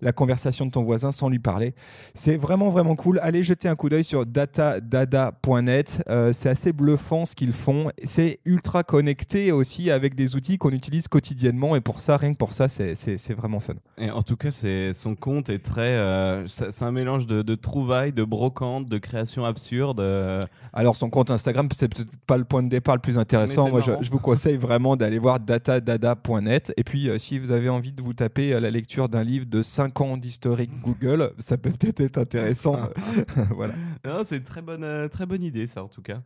la 0.00 0.12
conversation 0.12 0.66
de 0.66 0.70
ton 0.70 0.82
voisin 0.82 1.12
sans 1.12 1.28
lui 1.28 1.38
parler. 1.38 1.74
C'est 2.14 2.36
vraiment 2.36 2.70
vraiment 2.70 2.96
cool. 2.96 3.18
Allez 3.22 3.42
jeter 3.42 3.68
un 3.68 3.76
coup 3.76 3.88
d'œil 3.88 4.04
sur 4.04 4.26
datadada.net. 4.26 6.02
C'est 6.32 6.48
assez 6.48 6.72
bluffant 6.72 7.24
ce 7.24 7.34
qu'ils 7.34 7.52
font. 7.52 7.90
C'est 8.04 8.40
ultra 8.44 8.82
connecté 8.82 9.52
aussi 9.52 9.90
avec 9.90 10.14
des 10.14 10.36
outils 10.36 10.58
qu'on 10.58 10.70
utilise 10.70 11.08
quotidiennement 11.08 11.76
et 11.76 11.80
pour 11.80 12.00
ça, 12.00 12.16
rien 12.16 12.32
que 12.32 12.38
pour 12.38 12.45
ça, 12.52 12.68
c'est- 12.68 13.34
vraiment 13.34 13.60
fun. 13.60 13.74
Et 13.98 14.10
en 14.10 14.22
tout 14.22 14.36
cas, 14.36 14.50
son 14.52 15.14
compte 15.14 15.50
est 15.50 15.58
très. 15.58 15.96
euh, 15.96 16.46
c'est 16.46 16.82
un 16.82 16.92
mélange 16.92 17.26
de, 17.26 17.42
de 17.42 17.54
trouvailles, 17.54 18.12
de 18.12 18.24
brocantes, 18.24 18.88
de 18.88 18.98
créations 18.98 19.44
absurdes. 19.44 20.00
euh, 20.00 20.42
Alors 20.72 20.96
son 20.96 21.10
compte 21.10 21.30
Instagram, 21.30 21.68
c'est 21.72 21.88
peut-être 21.88 22.16
pas 22.26 22.36
le 22.38 22.44
point 22.44 22.62
de 22.62 22.68
départ 22.68 22.94
le 22.94 23.00
plus 23.00 23.18
intéressant 23.18 23.68
Moi, 23.68 23.80
je, 23.80 24.10
vous 24.10 24.18
conseille 24.18 24.56
vraiment 24.56 24.96
d'aller 24.96 25.18
voir 25.18 25.40
datadada.net. 25.40 26.72
Et 26.76 26.84
puis, 26.84 27.08
euh, 27.08 27.18
si 27.18 27.38
vous 27.38 27.52
avez 27.52 27.68
envie 27.68 27.92
de 27.92 28.02
vous 28.02 28.14
taper 28.14 28.58
la 28.58 28.70
lecture 28.70 29.08
d'un 29.08 29.22
livre 29.24 29.46
de 29.46 29.62
5 29.62 30.00
ans 30.00 30.16
d'historique 30.16 30.70
Google, 30.82 31.32
ça 31.38 31.56
peut 31.56 31.70
peut-être 31.70 32.00
être 32.00 32.18
intéressant. 32.18 32.78
voilà. 33.54 33.74
C'est 34.24 34.36
une 34.38 34.42
très 34.42 34.62
bonne, 34.62 35.08
très 35.08 35.26
bonne 35.26 35.42
idée, 35.42 35.66
ça, 35.66 35.82
en 35.84 35.88
tout 35.88 36.02
cas. 36.02 36.20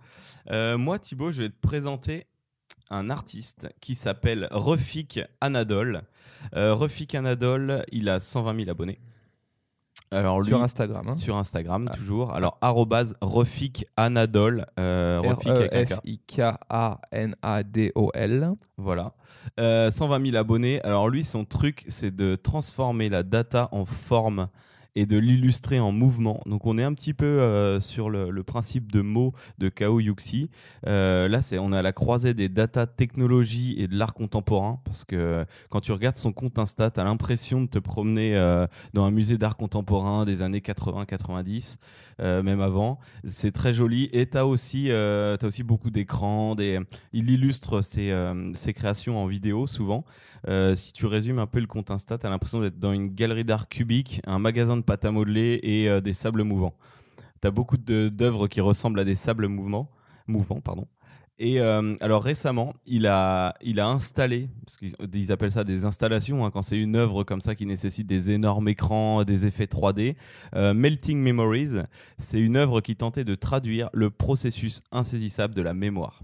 Moi, 0.76 0.98
Thibaut, 0.98 1.30
je 1.30 1.42
vais 1.42 1.48
te 1.48 1.60
présenter 1.60 2.26
un 2.90 3.10
artiste 3.10 3.68
qui 3.80 3.94
s'appelle 3.94 4.48
Refik 4.50 5.20
Anadol. 5.40 6.02
Euh, 6.56 6.74
Refik 6.74 7.14
Anadol, 7.14 7.84
il 7.92 8.08
a 8.08 8.18
120 8.20 8.56
000 8.56 8.70
abonnés. 8.70 8.98
Alors, 10.12 10.40
lui, 10.40 10.48
Sur 10.48 10.62
Instagram. 10.62 11.08
hein. 11.08 11.14
sur 11.14 11.36
Instagram, 11.36 11.88
Ah. 11.92 11.96
toujours. 11.96 12.32
Alors, 12.34 12.58
arrobase 12.60 13.14
Refik 13.20 13.86
Anadol. 13.96 14.66
euh, 14.78 15.20
Refik 15.22 15.46
avec 15.48 15.72
un 15.72 15.84
K. 15.84 15.92
R-E-F-I-K-A-N-A-D-O-L. 17.12 18.50
Voilà. 18.76 19.12
Euh, 19.58 19.90
120 19.90 20.24
000 20.30 20.36
abonnés. 20.36 20.82
Alors 20.82 21.08
lui, 21.08 21.24
son 21.24 21.44
truc, 21.44 21.84
c'est 21.88 22.14
de 22.14 22.34
transformer 22.36 23.08
la 23.08 23.22
data 23.22 23.68
en 23.72 23.84
forme 23.84 24.48
et 24.96 25.06
de 25.06 25.18
l'illustrer 25.18 25.80
en 25.80 25.92
mouvement. 25.92 26.40
Donc 26.46 26.66
on 26.66 26.78
est 26.78 26.82
un 26.82 26.94
petit 26.94 27.14
peu 27.14 27.26
euh, 27.26 27.80
sur 27.80 28.10
le, 28.10 28.42
principe 28.42 28.90
de 28.90 29.00
mots 29.00 29.32
de 29.58 29.68
Kao 29.68 30.00
Yuxi. 30.00 30.50
Euh, 30.86 31.28
là, 31.28 31.42
c'est 31.42 31.58
on 31.58 31.72
est 31.72 31.76
à 31.76 31.82
la 31.82 31.92
croisée 31.92 32.34
des 32.34 32.48
data 32.48 32.86
technologies 32.86 33.74
et 33.78 33.86
de 33.86 33.96
l'art 33.96 34.14
contemporain 34.14 34.80
parce 34.84 35.04
que 35.04 35.44
quand 35.68 35.80
tu 35.80 35.92
regardes 35.92 36.16
son 36.16 36.32
compte 36.32 36.58
Insta, 36.58 36.90
tu 36.90 37.00
as 37.00 37.04
l'impression 37.04 37.62
de 37.62 37.66
te 37.66 37.78
promener 37.78 38.36
euh, 38.36 38.66
dans 38.94 39.04
un 39.04 39.10
musée 39.10 39.38
d'art 39.38 39.56
contemporain 39.56 40.24
des 40.24 40.42
années 40.42 40.60
80-90, 40.60 41.76
euh, 42.20 42.42
même 42.42 42.60
avant. 42.60 42.98
C'est 43.24 43.52
très 43.52 43.72
joli 43.72 44.08
et 44.12 44.28
tu 44.28 44.38
as 44.38 44.46
aussi, 44.46 44.88
t'as 44.88 45.46
aussi 45.46 45.62
beaucoup 45.62 45.90
d'écrans. 45.90 46.56
Il 47.12 47.30
illustre 47.30 47.82
ses, 47.82 48.72
créations 48.74 49.22
en 49.22 49.26
vidéo 49.26 49.66
souvent. 49.66 50.04
Si 50.74 50.92
tu 50.92 51.06
résumes 51.06 51.38
un 51.38 51.46
peu 51.46 51.60
le 51.60 51.66
compte 51.66 51.90
Insta, 51.90 52.18
tu 52.18 52.26
as 52.26 52.30
l'impression 52.30 52.60
d'être 52.60 52.78
dans 52.78 52.92
une 52.92 53.08
galerie 53.08 53.44
d'art 53.44 53.68
cubique, 53.68 54.20
un 54.26 54.38
magasin 54.38 54.76
de 54.76 54.79
pâte 54.82 55.04
à 55.04 55.10
modeler 55.10 55.60
et 55.62 55.88
euh, 55.88 56.00
des 56.00 56.12
sables 56.12 56.42
mouvants. 56.42 56.74
Tu 57.42 57.48
as 57.48 57.50
beaucoup 57.50 57.76
de- 57.78 58.10
d'œuvres 58.12 58.48
qui 58.48 58.60
ressemblent 58.60 59.00
à 59.00 59.04
des 59.04 59.14
sables 59.14 59.46
mouvements, 59.48 59.90
mouvants. 60.26 60.60
Pardon. 60.60 60.86
Et 61.42 61.58
euh, 61.58 61.94
alors 62.02 62.22
récemment, 62.22 62.74
il 62.84 63.06
a, 63.06 63.54
il 63.62 63.80
a 63.80 63.88
installé, 63.88 64.50
parce 64.66 64.76
qu'ils 64.76 64.92
ils 65.14 65.32
appellent 65.32 65.50
ça 65.52 65.64
des 65.64 65.86
installations, 65.86 66.44
hein, 66.44 66.50
quand 66.50 66.60
c'est 66.60 66.76
une 66.76 66.96
œuvre 66.96 67.24
comme 67.24 67.40
ça 67.40 67.54
qui 67.54 67.64
nécessite 67.64 68.06
des 68.06 68.30
énormes 68.30 68.68
écrans, 68.68 69.24
des 69.24 69.46
effets 69.46 69.64
3D. 69.64 70.16
Euh, 70.54 70.74
Melting 70.74 71.16
Memories, 71.18 71.78
c'est 72.18 72.38
une 72.38 72.56
œuvre 72.56 72.82
qui 72.82 72.94
tentait 72.94 73.24
de 73.24 73.34
traduire 73.34 73.88
le 73.94 74.10
processus 74.10 74.82
insaisissable 74.92 75.54
de 75.54 75.62
la 75.62 75.72
mémoire. 75.72 76.20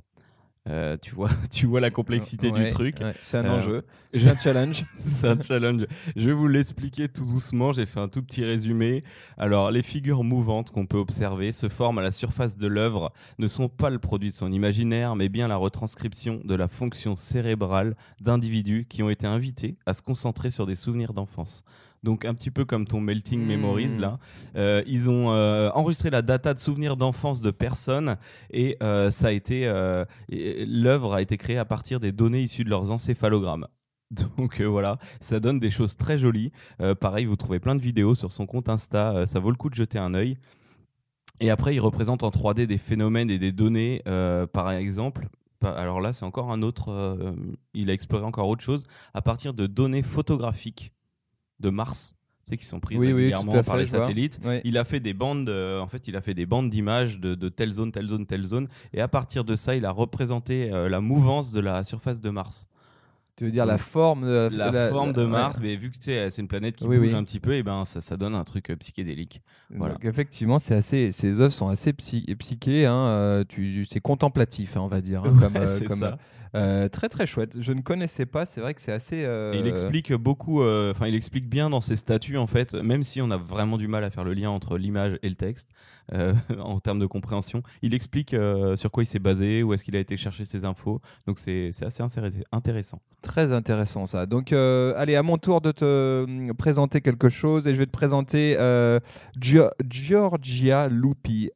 Euh, 0.68 0.96
tu, 1.00 1.14
vois, 1.14 1.30
tu 1.50 1.66
vois 1.66 1.80
la 1.80 1.90
complexité 1.90 2.50
Ouais, 2.50 2.64
du 2.66 2.70
truc. 2.72 2.96
ouais, 3.00 3.14
c'est 3.22 3.38
un 3.38 3.44
Euh, 3.44 3.56
enjeu. 3.56 3.84
J'ai 4.12 4.30
un 4.30 4.36
challenge. 4.36 4.84
C'est 5.04 5.28
un 5.28 5.38
challenge. 5.38 5.86
Je 6.16 6.24
vais 6.26 6.32
vous 6.32 6.48
l'expliquer 6.48 7.06
tout 7.08 7.24
doucement. 7.26 7.72
J'ai 7.72 7.84
fait 7.86 8.00
un 8.00 8.08
tout 8.08 8.22
petit 8.22 8.44
résumé. 8.44 9.04
Alors, 9.36 9.70
les 9.70 9.82
figures 9.82 10.24
mouvantes 10.24 10.70
qu'on 10.70 10.86
peut 10.86 10.96
observer 10.96 11.52
se 11.52 11.68
forment 11.68 11.98
à 11.98 12.02
la 12.02 12.10
surface 12.10 12.56
de 12.56 12.66
l'œuvre 12.66 13.12
ne 13.38 13.46
sont 13.46 13.68
pas 13.68 13.90
le 13.90 13.98
produit 13.98 14.30
de 14.30 14.34
son 14.34 14.50
imaginaire, 14.50 15.16
mais 15.16 15.28
bien 15.28 15.48
la 15.48 15.56
retranscription 15.56 16.40
de 16.44 16.54
la 16.54 16.66
fonction 16.66 17.14
cérébrale 17.14 17.94
d'individus 18.20 18.86
qui 18.88 19.02
ont 19.02 19.10
été 19.10 19.26
invités 19.26 19.76
à 19.86 19.92
se 19.92 20.02
concentrer 20.02 20.50
sur 20.50 20.66
des 20.66 20.76
souvenirs 20.76 21.12
d'enfance. 21.12 21.64
Donc 22.02 22.24
un 22.24 22.34
petit 22.34 22.50
peu 22.50 22.64
comme 22.64 22.86
ton 22.86 23.00
Melting 23.00 23.40
Mmh. 23.40 23.46
Memories 23.46 23.98
là, 23.98 24.18
Euh, 24.56 24.82
ils 24.86 25.10
ont 25.10 25.30
euh, 25.30 25.70
enregistré 25.74 26.10
la 26.10 26.22
data 26.22 26.54
de 26.54 26.58
souvenirs 26.58 26.96
d'enfance 26.96 27.40
de 27.40 27.50
personnes 27.50 28.16
et 28.50 28.76
euh, 28.82 29.10
ça 29.10 29.28
a 29.28 29.32
été 29.32 29.66
l'œuvre 30.28 31.14
a 31.14 31.22
été 31.22 31.36
créée 31.36 31.58
à 31.58 31.64
partir 31.64 32.00
des 32.00 32.12
données 32.12 32.42
issues 32.42 32.64
de 32.64 32.70
leurs 32.70 32.90
encéphalogrammes. 32.90 33.66
Donc 34.36 34.60
euh, 34.60 34.66
voilà, 34.66 34.98
ça 35.20 35.40
donne 35.40 35.58
des 35.58 35.70
choses 35.70 35.96
très 35.96 36.18
jolies. 36.18 36.52
Euh, 36.80 36.94
pareil, 36.94 37.24
vous 37.24 37.36
trouvez 37.36 37.58
plein 37.58 37.74
de 37.74 37.82
vidéos 37.82 38.14
sur 38.14 38.32
son 38.32 38.46
compte 38.46 38.68
Insta, 38.68 39.12
euh, 39.14 39.26
ça 39.26 39.40
vaut 39.40 39.50
le 39.50 39.56
coup 39.56 39.70
de 39.70 39.74
jeter 39.74 39.98
un 39.98 40.14
œil. 40.14 40.36
Et 41.40 41.50
après, 41.50 41.74
il 41.74 41.80
représente 41.80 42.22
en 42.22 42.30
3D 42.30 42.66
des 42.66 42.78
phénomènes 42.78 43.30
et 43.30 43.38
des 43.38 43.52
données, 43.52 44.00
par 44.54 44.72
exemple. 44.72 45.28
Alors 45.60 46.00
là, 46.00 46.14
c'est 46.14 46.24
encore 46.24 46.50
un 46.50 46.62
autre. 46.62 47.36
il 47.74 47.90
a 47.90 47.92
exploré 47.92 48.24
encore 48.24 48.48
autre 48.48 48.62
chose 48.62 48.84
à 49.12 49.20
partir 49.20 49.52
de 49.52 49.66
données 49.66 50.02
photographiques 50.02 50.92
de 51.60 51.70
Mars, 51.70 52.14
tu 52.44 52.50
sais, 52.50 52.56
qui 52.56 52.64
sont 52.64 52.80
prises 52.80 53.00
Oui, 53.00 53.08
régulièrement 53.08 53.52
par 53.62 53.76
les 53.76 53.86
satellites. 53.86 54.38
Ouais. 54.44 54.60
Il 54.64 54.78
a 54.78 54.84
fait 54.84 55.00
des 55.00 55.14
bandes, 55.14 55.48
euh, 55.48 55.80
en 55.80 55.86
fait, 55.88 56.06
il 56.08 56.16
a 56.16 56.20
fait 56.20 56.34
des 56.34 56.46
bandes 56.46 56.70
d'images 56.70 57.18
de, 57.20 57.34
de 57.34 57.48
telle 57.48 57.72
zone, 57.72 57.92
telle 57.92 58.08
zone, 58.08 58.26
telle 58.26 58.44
zone, 58.44 58.68
et 58.92 59.00
à 59.00 59.08
partir 59.08 59.44
de 59.44 59.56
ça, 59.56 59.74
il 59.74 59.84
a 59.84 59.90
représenté 59.90 60.70
euh, 60.72 60.88
la 60.88 61.00
mouvance 61.00 61.52
de 61.52 61.60
la 61.60 61.82
surface 61.84 62.20
de 62.20 62.30
Mars. 62.30 62.68
Tu 63.36 63.44
veux 63.44 63.50
dire 63.50 63.66
la 63.66 63.76
forme 63.76 64.24
de 64.24 64.48
La, 64.56 64.88
forme 64.88 65.12
de 65.12 65.20
ouais. 65.22 65.26
Mars, 65.28 65.58
mais 65.60 65.76
vu 65.76 65.90
que 65.90 65.96
tu 65.98 66.04
sais, 66.04 66.30
c'est 66.30 66.40
une 66.40 66.48
planète 66.48 66.74
qui 66.76 66.86
Oui, 66.86 66.98
bouge 66.98 67.12
un 67.12 67.22
petit 67.22 67.38
peu, 67.38 67.52
et 67.52 67.62
ben 67.62 67.84
ça, 67.84 68.00
ça 68.00 68.16
donne 68.16 68.34
un 68.34 68.44
truc 68.44 68.70
euh, 68.70 68.76
psychédélique. 68.76 69.42
Voilà. 69.68 69.92
Donc, 69.94 70.06
effectivement, 70.06 70.58
c'est 70.58 70.74
assez, 70.74 71.12
ces 71.12 71.40
œuvres 71.40 71.52
sont 71.52 71.68
assez 71.68 71.92
psy- 71.92 72.24
psychées. 72.38 72.86
Hein, 72.86 73.44
tu, 73.46 73.84
c'est 73.84 74.00
contemplatif, 74.00 74.78
hein, 74.78 74.80
on 74.82 74.86
va 74.86 75.02
dire. 75.02 75.22
hein, 75.22 75.34
Ouais, 75.34 75.48
comme, 75.86 75.98
ça. 75.98 76.18
Euh, 76.54 76.88
très 76.88 77.08
très 77.08 77.26
chouette. 77.26 77.56
Je 77.60 77.72
ne 77.72 77.80
connaissais 77.80 78.26
pas. 78.26 78.46
C'est 78.46 78.60
vrai 78.60 78.74
que 78.74 78.80
c'est 78.80 78.92
assez. 78.92 79.24
euh, 79.24 79.54
il 79.58 79.66
explique 79.66 80.12
beaucoup, 80.12 80.62
euh, 80.62 80.92
enfin 80.92 81.06
il 81.06 81.14
explique 81.14 81.48
bien 81.48 81.70
dans 81.70 81.80
ses 81.80 81.96
statuts 81.96 82.36
en 82.38 82.46
fait, 82.46 82.74
même 82.74 83.02
si 83.02 83.20
on 83.20 83.30
a 83.30 83.36
vraiment 83.36 83.76
du 83.76 83.88
mal 83.88 84.04
à 84.04 84.10
faire 84.10 84.24
le 84.24 84.34
lien 84.34 84.50
entre 84.50 84.78
l'image 84.78 85.18
et 85.22 85.28
le 85.28 85.36
texte 85.36 85.70
euh, 86.12 86.34
en 86.60 86.80
termes 86.80 86.98
de 86.98 87.06
compréhension, 87.06 87.62
il 87.82 87.94
explique 87.94 88.34
euh, 88.34 88.76
sur 88.76 88.90
quoi 88.90 89.02
il 89.02 89.06
s'est 89.06 89.18
basé, 89.18 89.62
où 89.62 89.72
est-ce 89.74 89.84
qu'il 89.84 89.96
a 89.96 90.00
été 90.00 90.16
chercher 90.16 90.44
ses 90.44 90.64
infos. 90.64 91.00
Donc 91.26 91.38
c'est 91.38 91.70
c'est 91.72 91.84
assez 91.84 92.02
intéressant. 92.52 93.00
Très 93.22 93.52
intéressant 93.52 94.06
ça. 94.06 94.26
Donc, 94.26 94.52
euh, 94.52 94.94
allez, 94.96 95.16
à 95.16 95.22
mon 95.22 95.38
tour 95.38 95.60
de 95.60 95.72
te 95.72 95.84
euh, 95.84 96.52
présenter 96.58 97.00
quelque 97.00 97.28
chose 97.28 97.66
et 97.66 97.74
je 97.74 97.78
vais 97.78 97.86
te 97.86 97.90
présenter 97.90 98.56
euh, 98.58 99.00
G-I-O-R-G-I-A 99.40 100.86
L-U-P-I 100.86 101.50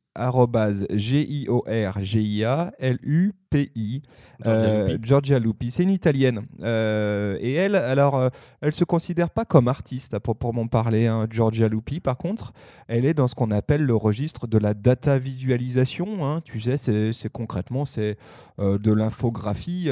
Georgia 5.03 5.37
Euh, 5.37 5.41
Lupi. 5.41 5.71
C'est 5.71 5.83
une 5.83 5.91
italienne. 5.91 6.43
Euh, 6.63 7.37
et 7.41 7.55
elle 7.55 7.75
alors 7.75 8.17
euh, 8.17 8.29
elle 8.61 8.73
se 8.73 8.85
considère 8.85 9.31
pas 9.31 9.45
comme 9.45 9.69
artiste 9.69 10.15
à 10.15 10.21
proprement 10.21 10.67
parler 10.69 11.07
hein, 11.09 11.27
Georgia 11.31 11.69
Lupi. 11.69 12.01
Par 12.01 12.17
contre 12.17 12.53
elle 12.87 13.05
est 13.05 13.15
dans 13.15 13.27
ce 13.27 13.35
qu'on 13.35 13.51
appelle 13.51 13.85
le 13.85 13.95
registre 13.95 14.47
de 14.47 14.57
la 14.59 14.75
data 14.75 15.19
visualisation 15.19 16.25
hein. 16.25 16.43
tu 16.45 16.61
sais 16.61 16.77
c'est 16.77 17.33
concrètement 17.33 17.85
c'est 17.85 18.17
de 18.59 18.93
l'infographie. 18.93 19.91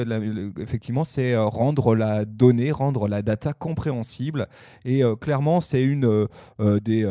Effectivement 0.59 1.03
c'est 1.03 1.35
rendre 1.35 1.95
la 1.95 2.25
donnée 2.25 2.71
rendre 2.71 3.07
la 3.07 3.21
data 3.21 3.53
compréhensible. 3.53 4.47
Et 4.85 5.01
clairement 5.19 5.59
c'est 5.59 5.83
une 5.83 6.27
des 6.57 7.03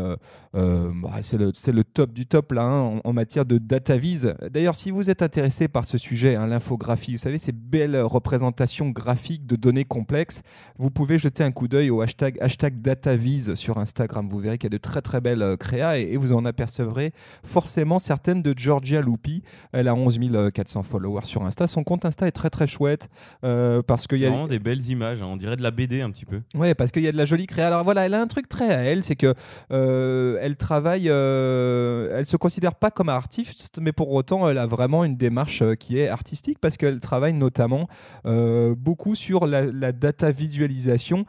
bah, 0.55 1.11
c'est 1.21 1.39
le, 1.39 1.53
c'est 1.55 1.73
le 1.73 1.85
top 1.85 2.13
du 2.13 2.27
top 2.27 2.53
là 2.53 2.65
hein, 2.65 2.98
en, 3.05 3.09
en 3.09 3.13
matière 3.13 3.45
de 3.45 3.59
data 3.59 3.97
vise 3.97 4.35
d'ailleurs 4.53 4.77
si 4.77 4.91
vous 4.91 5.11
êtes 5.11 5.23
intéressé 5.23 5.69
par 5.69 5.85
ce 5.85 5.99
sujet 5.99 6.35
hein, 6.35 6.47
l'infographie 6.47 7.13
vous 7.13 7.19
savez 7.19 7.39
ces 7.39 7.53
belles 7.53 8.01
représentations 8.01 8.91
graphiques 8.91 9.47
de 9.47 9.57
données 9.57 9.85
complexes 9.85 10.43
vous 10.79 10.91
pouvez 10.91 11.19
jeter 11.19 11.45
un 11.45 11.53
coup 11.53 11.69
d'œil 11.69 11.91
au 11.91 12.01
hashtag, 12.01 12.39
hashtag 12.41 12.81
DataVise 12.81 13.55
sur 13.55 13.79
Instagram. 13.79 14.29
Vous 14.29 14.39
verrez 14.39 14.59
qu'il 14.59 14.67
y 14.67 14.75
a 14.75 14.77
de 14.77 14.83
très 14.83 15.03
très 15.03 15.21
belles 15.21 15.43
euh, 15.43 15.57
créas 15.57 15.99
et, 15.99 16.03
et 16.13 16.17
vous 16.17 16.33
en 16.33 16.45
apercevrez 16.45 17.13
forcément 17.45 17.99
certaines 17.99 18.43
de 18.43 18.55
Georgia 18.57 19.01
Lupi. 19.01 19.43
Elle 19.73 19.89
a 19.89 19.95
11 19.95 20.19
400 20.53 20.83
followers 20.83 21.25
sur 21.25 21.45
Insta. 21.45 21.67
Son 21.67 21.85
compte 21.85 22.05
Insta 22.05 22.27
est 22.27 22.33
très 22.33 22.51
très 22.51 22.67
chouette 22.67 23.09
euh, 23.45 23.83
parce 23.83 24.07
qu'il 24.07 24.19
y 24.19 24.27
a 24.27 24.31
vraiment 24.31 24.49
des 24.49 24.59
belles 24.59 24.89
images, 24.89 25.23
hein, 25.23 25.27
on 25.27 25.37
dirait 25.37 25.57
de 25.57 25.63
la 25.63 25.71
BD 25.71 26.01
un 26.01 26.11
petit 26.11 26.25
peu. 26.25 26.41
Ouais, 26.55 26.75
parce 26.75 26.91
qu'il 26.91 27.03
y 27.03 27.09
a 27.09 27.13
de 27.13 27.17
la 27.17 27.25
jolie 27.25 27.47
créa. 27.47 27.67
Alors 27.67 27.85
voilà, 27.85 28.07
elle 28.07 28.15
a 28.15 28.21
un 28.21 28.27
truc 28.27 28.49
très 28.49 28.71
à 28.71 28.79
elle, 28.79 29.05
c'est 29.05 29.17
que 29.17 29.35
euh, 29.73 30.39
elle 30.41 30.57
travaille, 30.57 31.09
euh, 31.09 32.17
elle 32.19 32.27
se 32.27 32.37
considère 32.37 32.75
pas 32.75 32.88
comme 32.91 33.09
artiste, 33.09 33.79
mais 33.81 33.93
pour 33.93 34.11
autant, 34.13 34.49
elle 34.49 34.59
a 34.59 34.67
vraiment 34.67 35.05
une 35.05 35.17
démarche 35.17 35.63
euh, 35.63 35.75
qui 35.75 35.99
est 35.99 36.09
artistique 36.09 36.59
parce 36.61 36.77
qu'elle 36.77 37.01
travaille 37.01 37.33
notamment 37.35 37.89
euh, 38.27 38.75
beaucoup 38.77 39.15
sur 39.15 39.47
la, 39.47 39.65
la 39.65 39.93
data 39.93 40.33
visualisation 40.33 41.25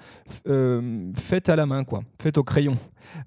euh, 0.47 1.11
faite 1.15 1.49
à 1.49 1.55
la 1.55 1.65
main, 1.65 1.83
quoi, 1.83 2.01
faite 2.21 2.37
au 2.37 2.43
crayon. 2.43 2.77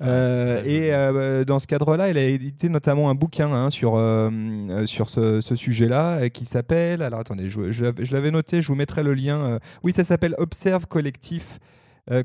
Euh, 0.01 0.59
joli. 0.63 0.75
et 0.75 0.95
euh, 0.95 1.45
dans 1.45 1.59
ce 1.59 1.67
cadre-là, 1.67 2.09
elle 2.09 2.19
a 2.19 2.25
édité 2.25 2.69
notamment 2.69 3.11
un 3.11 3.15
bouquin 3.17 3.53
hein, 3.53 3.69
sur, 3.71 3.95
euh, 3.97 4.87
sur 4.87 5.09
ce, 5.09 5.41
ce 5.41 5.57
sujet-là 5.57 6.29
qui 6.31 6.45
s'appelle. 6.45 7.03
Alors 7.03 7.21
attendez, 7.21 7.51
je, 7.51 7.73
je 7.73 7.85
l'avais- 7.85 8.05
je 8.05 8.13
l'avais 8.13 8.31
noté, 8.31 8.63
je 8.63 8.69
vous 8.69 8.77
mettrai 8.77 9.03
le 9.03 9.13
lien. 9.15 9.59
oui, 9.83 9.93
ça 9.93 10.05
s'appelle 10.05 10.35
Observe 10.39 10.87
Collectif. 10.87 11.59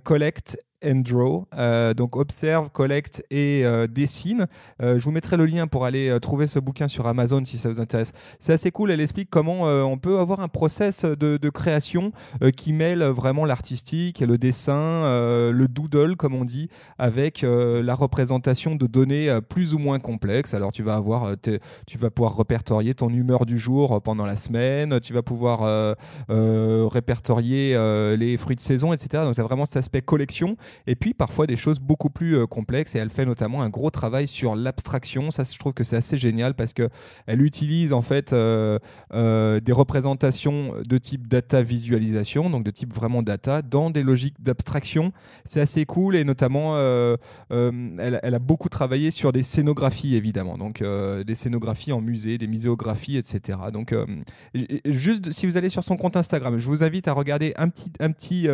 Collect 0.03 0.57
and 0.83 1.01
Draw. 1.03 1.47
Euh, 1.57 1.93
donc 1.93 2.15
observe, 2.15 2.69
collecte 2.69 3.23
et 3.29 3.65
euh, 3.65 3.87
dessine. 3.87 4.47
Euh, 4.81 4.99
je 4.99 5.03
vous 5.03 5.11
mettrai 5.11 5.37
le 5.37 5.45
lien 5.45 5.67
pour 5.67 5.85
aller 5.85 6.17
trouver 6.21 6.47
ce 6.47 6.59
bouquin 6.59 6.87
sur 6.87 7.07
Amazon 7.07 7.43
si 7.45 7.57
ça 7.57 7.69
vous 7.69 7.79
intéresse. 7.79 8.11
C'est 8.39 8.53
assez 8.53 8.71
cool. 8.71 8.91
Elle 8.91 9.01
explique 9.01 9.29
comment 9.29 9.63
on 9.63 9.97
peut 9.97 10.19
avoir 10.19 10.41
un 10.41 10.47
process 10.47 11.03
de, 11.03 11.49
création 11.49 12.11
qui 12.55 12.73
mêle 12.73 13.03
vraiment 13.03 13.45
l'artistique, 13.45 14.19
le 14.19 14.37
dessin, 14.37 15.03
le 15.51 15.67
doodle 15.67 16.15
comme 16.15 16.35
on 16.35 16.43
dit, 16.43 16.69
avec 16.97 17.43
la 17.43 17.95
représentation 17.95 18.75
de 18.75 18.85
données 18.85 19.39
plus 19.49 19.73
ou 19.73 19.79
moins 19.79 19.99
complexes. 19.99 20.53
Alors 20.53 20.71
tu 20.71 20.83
vas 20.83 20.95
avoir, 20.95 21.35
tu 21.85 21.97
vas 21.97 22.09
pouvoir 22.09 22.37
répertorier 22.37 22.93
ton 22.93 23.09
humeur 23.09 23.45
du 23.45 23.57
jour 23.57 24.01
pendant 24.01 24.25
la 24.25 24.35
semaine. 24.35 24.99
Tu 24.99 25.13
vas 25.13 25.23
pouvoir 25.23 25.95
répertorier 26.27 27.77
les 28.17 28.37
fruits 28.37 28.55
de 28.55 28.61
saison, 28.61 28.93
etc. 28.93 29.23
Donc 29.23 29.35
c'est 29.35 29.41
vraiment 29.41 29.65
cet 29.65 29.77
aspect 29.77 30.01
collection 30.01 30.57
et 30.85 30.95
puis 30.95 31.13
parfois 31.13 31.47
des 31.47 31.55
choses 31.55 31.79
beaucoup 31.79 32.09
plus 32.09 32.35
euh, 32.35 32.45
complexes. 32.45 32.95
Et 32.95 32.99
elle 32.99 33.09
fait 33.09 33.25
notamment 33.25 33.61
un 33.61 33.69
gros 33.69 33.89
travail 33.89 34.27
sur 34.27 34.55
l'abstraction. 34.55 35.31
Ça, 35.31 35.43
je 35.43 35.57
trouve 35.57 35.73
que 35.73 35.83
c'est 35.83 35.95
assez 35.95 36.17
génial 36.17 36.53
parce 36.53 36.73
que 36.73 36.89
elle 37.25 37.41
utilise 37.41 37.93
en 37.93 38.01
fait 38.01 38.33
euh, 38.33 38.79
euh, 39.13 39.59
des 39.59 39.71
représentations 39.71 40.73
de 40.85 40.97
type 40.97 41.27
data 41.27 41.61
visualisation, 41.61 42.49
donc 42.49 42.63
de 42.63 42.71
type 42.71 42.93
vraiment 42.93 43.23
data, 43.23 43.61
dans 43.61 43.89
des 43.89 44.03
logiques 44.03 44.41
d'abstraction. 44.41 45.11
C'est 45.45 45.61
assez 45.61 45.85
cool 45.85 46.15
et 46.15 46.23
notamment 46.23 46.77
elle, 47.49 48.35
a 48.35 48.39
beaucoup 48.39 48.69
travaillé 48.69 49.11
sur 49.11 49.31
des 49.31 49.43
scénographies 49.43 50.15
évidemment, 50.15 50.57
donc 50.57 50.83
des 50.83 51.35
scénographies 51.35 51.91
en 51.91 52.01
musée, 52.01 52.37
des 52.37 52.47
muséographies, 52.47 53.17
etc. 53.17 53.59
Donc 53.71 53.93
juste 54.85 55.31
si 55.31 55.45
vous 55.45 55.57
allez 55.57 55.69
sur 55.69 55.83
son 55.83 55.97
compte 55.97 56.17
Instagram, 56.17 56.57
je 56.57 56.65
vous 56.67 56.83
invite 56.83 57.07
à 57.07 57.13
regarder 57.13 57.53
un 57.57 57.69
petit, 57.69 57.91
un 57.99 58.11
petit 58.11 58.47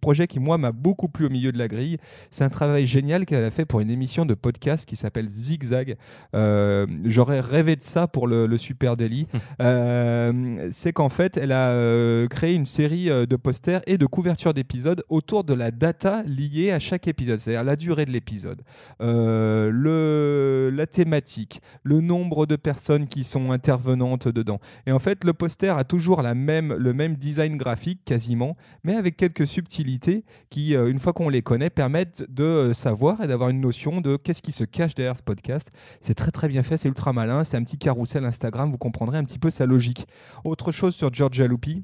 projet 0.00 0.26
qui 0.26 0.40
moi 0.40 0.58
m'a 0.58 0.72
beaucoup 0.72 1.08
plu 1.08 1.26
au 1.26 1.30
milieu 1.30 1.43
de 1.52 1.58
la 1.58 1.68
grille. 1.68 1.98
C'est 2.30 2.44
un 2.44 2.50
travail 2.50 2.86
génial 2.86 3.26
qu'elle 3.26 3.44
a 3.44 3.50
fait 3.50 3.64
pour 3.64 3.80
une 3.80 3.90
émission 3.90 4.26
de 4.26 4.34
podcast 4.34 4.86
qui 4.86 4.96
s'appelle 4.96 5.28
Zigzag. 5.28 5.96
Euh, 6.34 6.86
j'aurais 7.04 7.40
rêvé 7.40 7.76
de 7.76 7.82
ça 7.82 8.06
pour 8.06 8.26
le, 8.26 8.56
Super 8.58 8.96
Daily. 8.96 9.26
Euh, 9.60 10.68
c'est 10.72 10.92
qu'en 10.92 11.08
fait, 11.08 11.36
elle 11.36 11.52
a 11.52 11.70
euh, 11.70 12.26
créé 12.26 12.54
une 12.54 12.66
série 12.66 13.06
de 13.06 13.36
posters 13.36 13.82
et 13.86 13.98
de 13.98 14.06
couvertures 14.06 14.52
d'épisodes 14.52 15.04
autour 15.08 15.44
de 15.44 15.54
la 15.54 15.70
data 15.70 16.22
liée 16.24 16.72
à 16.72 16.80
chaque 16.80 17.06
épisode, 17.06 17.38
c'est-à-dire 17.38 17.62
la 17.62 17.76
durée 17.76 18.04
de 18.04 18.10
l'épisode, 18.10 18.62
le, 19.00 20.70
la 20.74 20.86
thématique, 20.86 21.62
le 21.82 22.00
nombre 22.00 22.46
de 22.46 22.56
personnes 22.56 23.06
qui 23.06 23.22
sont 23.22 23.52
intervenantes 23.52 24.28
dedans. 24.28 24.58
Et 24.86 24.92
en 24.92 24.98
fait, 24.98 25.24
le 25.24 25.32
poster 25.32 25.76
a 25.76 25.84
toujours 25.84 26.20
la 26.20 26.34
même, 26.34 26.74
le 26.74 26.92
même 26.92 27.14
design 27.14 27.56
graphique 27.56 28.00
quasiment, 28.04 28.56
mais 28.82 28.96
avec 28.96 29.16
quelques 29.16 29.46
subtilités 29.46 30.24
qui, 30.50 30.74
une 30.74 30.98
fois 30.98 31.12
qu'on 31.12 31.28
les 31.34 31.42
connaît 31.42 31.70
permettent 31.70 32.24
de 32.30 32.44
euh, 32.44 32.72
savoir 32.72 33.20
et 33.22 33.26
d'avoir 33.26 33.50
une 33.50 33.60
notion 33.60 34.00
de 34.00 34.16
qu'est-ce 34.16 34.40
qui 34.40 34.52
se 34.52 34.64
cache 34.64 34.94
derrière 34.94 35.16
ce 35.16 35.22
podcast. 35.22 35.70
C'est 36.00 36.14
très 36.14 36.30
très 36.30 36.48
bien 36.48 36.62
fait, 36.62 36.76
c'est 36.76 36.88
ultra 36.88 37.12
malin, 37.12 37.44
c'est 37.44 37.56
un 37.56 37.62
petit 37.62 37.76
carrousel 37.76 38.24
Instagram, 38.24 38.70
vous 38.70 38.78
comprendrez 38.78 39.18
un 39.18 39.24
petit 39.24 39.38
peu 39.38 39.50
sa 39.50 39.66
logique. 39.66 40.06
Autre 40.44 40.72
chose 40.72 40.94
sur 40.94 41.12
Georgia 41.12 41.46
Lupi, 41.46 41.82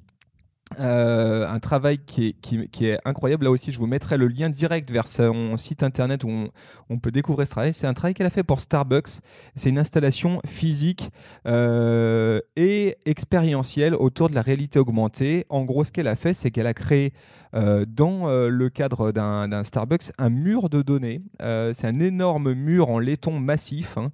euh, 0.79 1.49
un 1.49 1.59
travail 1.59 1.99
qui 1.99 2.37
est, 2.81 2.99
incroyable. 3.05 3.45
Là 3.45 3.50
aussi, 3.50 3.73
je 3.73 3.79
vous 3.79 3.89
mettrai 3.89 4.17
le 4.17 4.29
lien 4.29 4.49
direct 4.49 4.91
vers 4.91 5.09
son 5.09 5.57
site 5.57 5.83
internet 5.83 6.23
où 6.23 6.49
on, 6.89 6.99
peut 6.99 7.11
découvrir 7.11 7.47
ce 7.47 7.50
travail. 7.50 7.75
C'est 7.75 7.89
un 7.89 7.95
travail 7.95 8.15
qu'elle 8.15 8.27
a 8.27 8.31
fait 8.31 8.45
pour 8.45 8.61
Starbucks. 8.61 9.21
C'est 9.57 9.69
une 9.69 9.79
installation 9.79 10.41
physique 10.47 11.11
euh, 11.49 12.41
et 12.55 12.97
expérientielle 13.05 13.95
autour 13.97 14.31
de 14.31 14.35
la 14.35 14.43
réalité 14.43 14.79
augmentée. 14.79 15.45
En 15.49 15.65
gros, 15.65 15.83
ce 15.83 15.91
qu'elle 15.91 16.09
a 16.09 16.17
fait, 16.17 16.35
c'est 16.35 16.53
qu'elle 16.53 16.69
a 16.69 16.75
créé 16.75 17.12
euh, 17.57 17.85
dans 17.89 18.29
le 18.29 18.69
cadre 18.69 19.11
d'un 19.11 19.65
Starbucks 19.65 20.12
un 20.19 20.31
mur 20.31 20.69
de 20.71 20.83
données. 20.83 21.23
c'est 21.41 21.87
un 21.87 21.99
énorme 21.99 22.53
mur 22.53 22.91
en 22.91 23.00
laiton 23.00 23.41
massif 23.41 23.99
hein, 23.99 24.11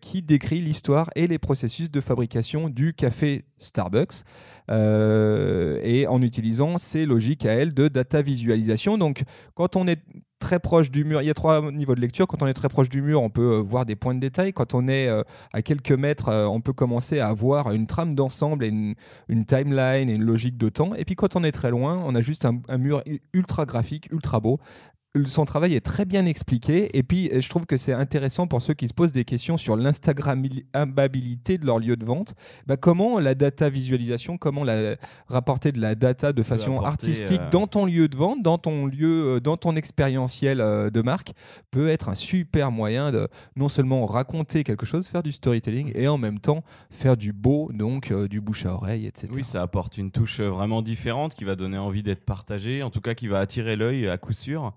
qui 0.00 0.22
décrit 0.22 0.60
l'histoire 0.60 1.10
et 1.16 1.26
les 1.26 1.38
processus 1.38 1.90
de 1.90 2.00
fabrication 2.00 2.70
du 2.70 2.94
café 2.94 3.44
Starbucks. 3.58 4.24
Et 5.82 6.06
en 6.06 6.22
utilisant 6.22 6.78
ces 6.78 7.06
logiques 7.06 7.46
à 7.46 7.52
elle 7.52 7.74
de 7.74 7.88
data 7.88 8.22
visualisation. 8.22 8.98
Donc, 8.98 9.22
quand 9.54 9.76
on 9.76 9.86
est 9.86 10.00
très 10.38 10.58
proche 10.58 10.90
du 10.90 11.04
mur, 11.04 11.22
il 11.22 11.26
y 11.26 11.30
a 11.30 11.34
trois 11.34 11.72
niveaux 11.72 11.94
de 11.94 12.00
lecture. 12.00 12.26
Quand 12.26 12.42
on 12.42 12.46
est 12.46 12.52
très 12.52 12.68
proche 12.68 12.88
du 12.88 13.00
mur, 13.02 13.22
on 13.22 13.30
peut 13.30 13.54
euh, 13.54 13.62
voir 13.62 13.86
des 13.86 13.96
points 13.96 14.14
de 14.14 14.20
détail. 14.20 14.52
Quand 14.52 14.74
on 14.74 14.86
est 14.86 15.08
euh, 15.08 15.22
à 15.52 15.62
quelques 15.62 15.92
mètres, 15.92 16.30
on 16.48 16.60
peut 16.60 16.72
commencer 16.72 17.20
à 17.20 17.32
voir 17.32 17.72
une 17.72 17.86
trame 17.86 18.14
d'ensemble 18.14 18.64
et 18.64 18.68
une, 18.68 19.46
timeline 19.46 20.10
et 20.10 20.12
une 20.12 20.24
logique 20.24 20.58
de 20.58 20.68
temps. 20.68 20.94
Et 20.94 21.04
puis 21.04 21.14
quand 21.14 21.36
on 21.36 21.44
est 21.44 21.52
très 21.52 21.70
loin, 21.70 22.02
on 22.04 22.14
a 22.14 22.20
juste 22.20 22.44
un 22.46 22.78
mur 22.78 23.02
ultra 23.32 23.64
graphique, 23.64 24.08
ultra 24.12 24.40
beau, 24.40 24.60
son 25.24 25.44
travail 25.44 25.74
est 25.74 25.80
très 25.80 26.04
bien 26.04 26.26
expliqué. 26.26 26.96
Et 26.96 27.02
puis, 27.02 27.30
je 27.34 27.48
trouve 27.48 27.66
que 27.66 27.76
c'est 27.76 27.92
intéressant 27.92 28.46
pour 28.46 28.62
ceux 28.62 28.74
qui 28.74 28.88
se 28.88 28.94
posent 28.94 29.12
des 29.12 29.24
questions 29.24 29.56
sur 29.56 29.76
l'instagrammabilité 29.76 31.58
de 31.58 31.66
leur 31.66 31.78
lieu 31.78 31.96
de 31.96 32.04
vente. 32.04 32.34
Bah, 32.66 32.76
comment 32.76 33.18
la 33.18 33.34
data 33.34 33.70
visualisation, 33.70 34.38
comment 34.38 34.64
la, 34.64 34.96
rapporter 35.28 35.72
de 35.72 35.80
la 35.80 35.94
data 35.94 36.32
de 36.32 36.42
façon 36.42 36.80
artistique 36.80 37.40
euh, 37.40 37.50
dans 37.50 37.66
ton 37.66 37.86
lieu 37.86 38.08
de 38.08 38.16
vente, 38.16 38.42
dans 38.42 38.58
ton 38.58 38.86
lieu, 38.86 39.36
euh, 39.36 39.40
dans 39.40 39.56
ton 39.56 39.76
expérientiel 39.76 40.60
euh, 40.60 40.90
de 40.90 41.02
marque, 41.02 41.32
peut 41.70 41.88
être 41.88 42.08
un 42.08 42.14
super 42.14 42.70
moyen 42.70 43.12
de 43.12 43.28
non 43.56 43.68
seulement 43.68 44.06
raconter 44.06 44.64
quelque 44.64 44.86
chose, 44.86 45.06
faire 45.06 45.22
du 45.22 45.32
storytelling 45.32 45.92
et 45.94 46.08
en 46.08 46.18
même 46.18 46.40
temps 46.40 46.62
faire 46.90 47.16
du 47.16 47.32
beau, 47.32 47.70
donc 47.72 48.12
du 48.28 48.40
bouche 48.40 48.66
à 48.66 48.74
oreille, 48.74 49.06
etc. 49.06 49.28
Oui, 49.32 49.44
ça 49.44 49.62
apporte 49.62 49.98
une 49.98 50.10
touche 50.10 50.40
vraiment 50.40 50.82
différente 50.82 51.34
qui 51.34 51.44
va 51.44 51.56
donner 51.56 51.78
envie 51.78 52.02
d'être 52.02 52.24
partagée, 52.24 52.82
en 52.82 52.90
tout 52.90 53.00
cas 53.00 53.14
qui 53.14 53.28
va 53.28 53.40
attirer 53.40 53.76
l'œil 53.76 54.08
à 54.08 54.18
coup 54.18 54.32
sûr 54.32 54.72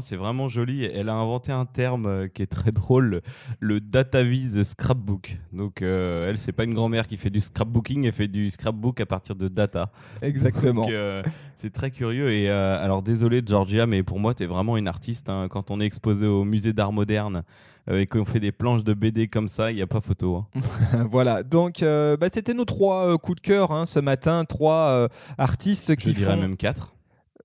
c'est 0.00 0.16
vraiment 0.16 0.48
joli. 0.48 0.84
Elle 0.84 1.08
a 1.08 1.14
inventé 1.14 1.52
un 1.52 1.66
terme 1.66 2.06
euh, 2.06 2.28
qui 2.28 2.42
est 2.42 2.46
très 2.46 2.70
drôle, 2.70 3.22
le 3.60 3.80
DataVis 3.80 4.64
Scrapbook. 4.64 5.38
Donc, 5.52 5.82
euh, 5.82 6.28
elle, 6.28 6.38
c'est 6.38 6.52
pas 6.52 6.64
une 6.64 6.74
grand-mère 6.74 7.06
qui 7.06 7.16
fait 7.16 7.30
du 7.30 7.40
scrapbooking, 7.40 8.04
elle 8.04 8.12
fait 8.12 8.28
du 8.28 8.50
scrapbook 8.50 9.00
à 9.00 9.06
partir 9.06 9.36
de 9.36 9.48
data. 9.48 9.90
Exactement. 10.22 10.86
Euh, 10.90 11.22
c'est 11.56 11.72
très 11.72 11.90
curieux. 11.90 12.32
Et 12.32 12.50
alors, 12.50 13.02
désolé, 13.02 13.42
Georgia, 13.44 13.86
mais 13.86 14.02
pour 14.02 14.18
moi, 14.18 14.34
tu 14.34 14.42
es 14.42 14.46
vraiment 14.46 14.76
une 14.76 14.88
artiste. 14.88 15.28
Hein. 15.28 15.48
Quand 15.50 15.70
on 15.70 15.80
est 15.80 15.86
exposé 15.86 16.26
au 16.26 16.44
musée 16.44 16.72
d'art 16.72 16.92
moderne, 16.92 17.42
et 17.90 18.06
qu'on 18.06 18.24
fait 18.24 18.40
des 18.40 18.52
planches 18.52 18.82
de 18.82 18.94
BD 18.94 19.28
comme 19.28 19.48
ça, 19.48 19.70
il 19.70 19.74
n'y 19.74 19.82
a 19.82 19.86
pas 19.86 20.00
photo. 20.00 20.36
Hein. 20.36 20.60
voilà, 21.10 21.42
donc 21.42 21.80
bah, 21.82 22.28
c'était 22.32 22.54
nos 22.54 22.64
trois 22.64 23.18
coups 23.18 23.42
de 23.42 23.46
cœur 23.46 23.72
hein, 23.72 23.84
ce 23.84 24.00
matin, 24.00 24.44
trois 24.46 25.08
artistes 25.36 25.94
qui 25.96 26.10
Je 26.10 26.16
dirais 26.16 26.36
même 26.36 26.56
quatre 26.56 26.93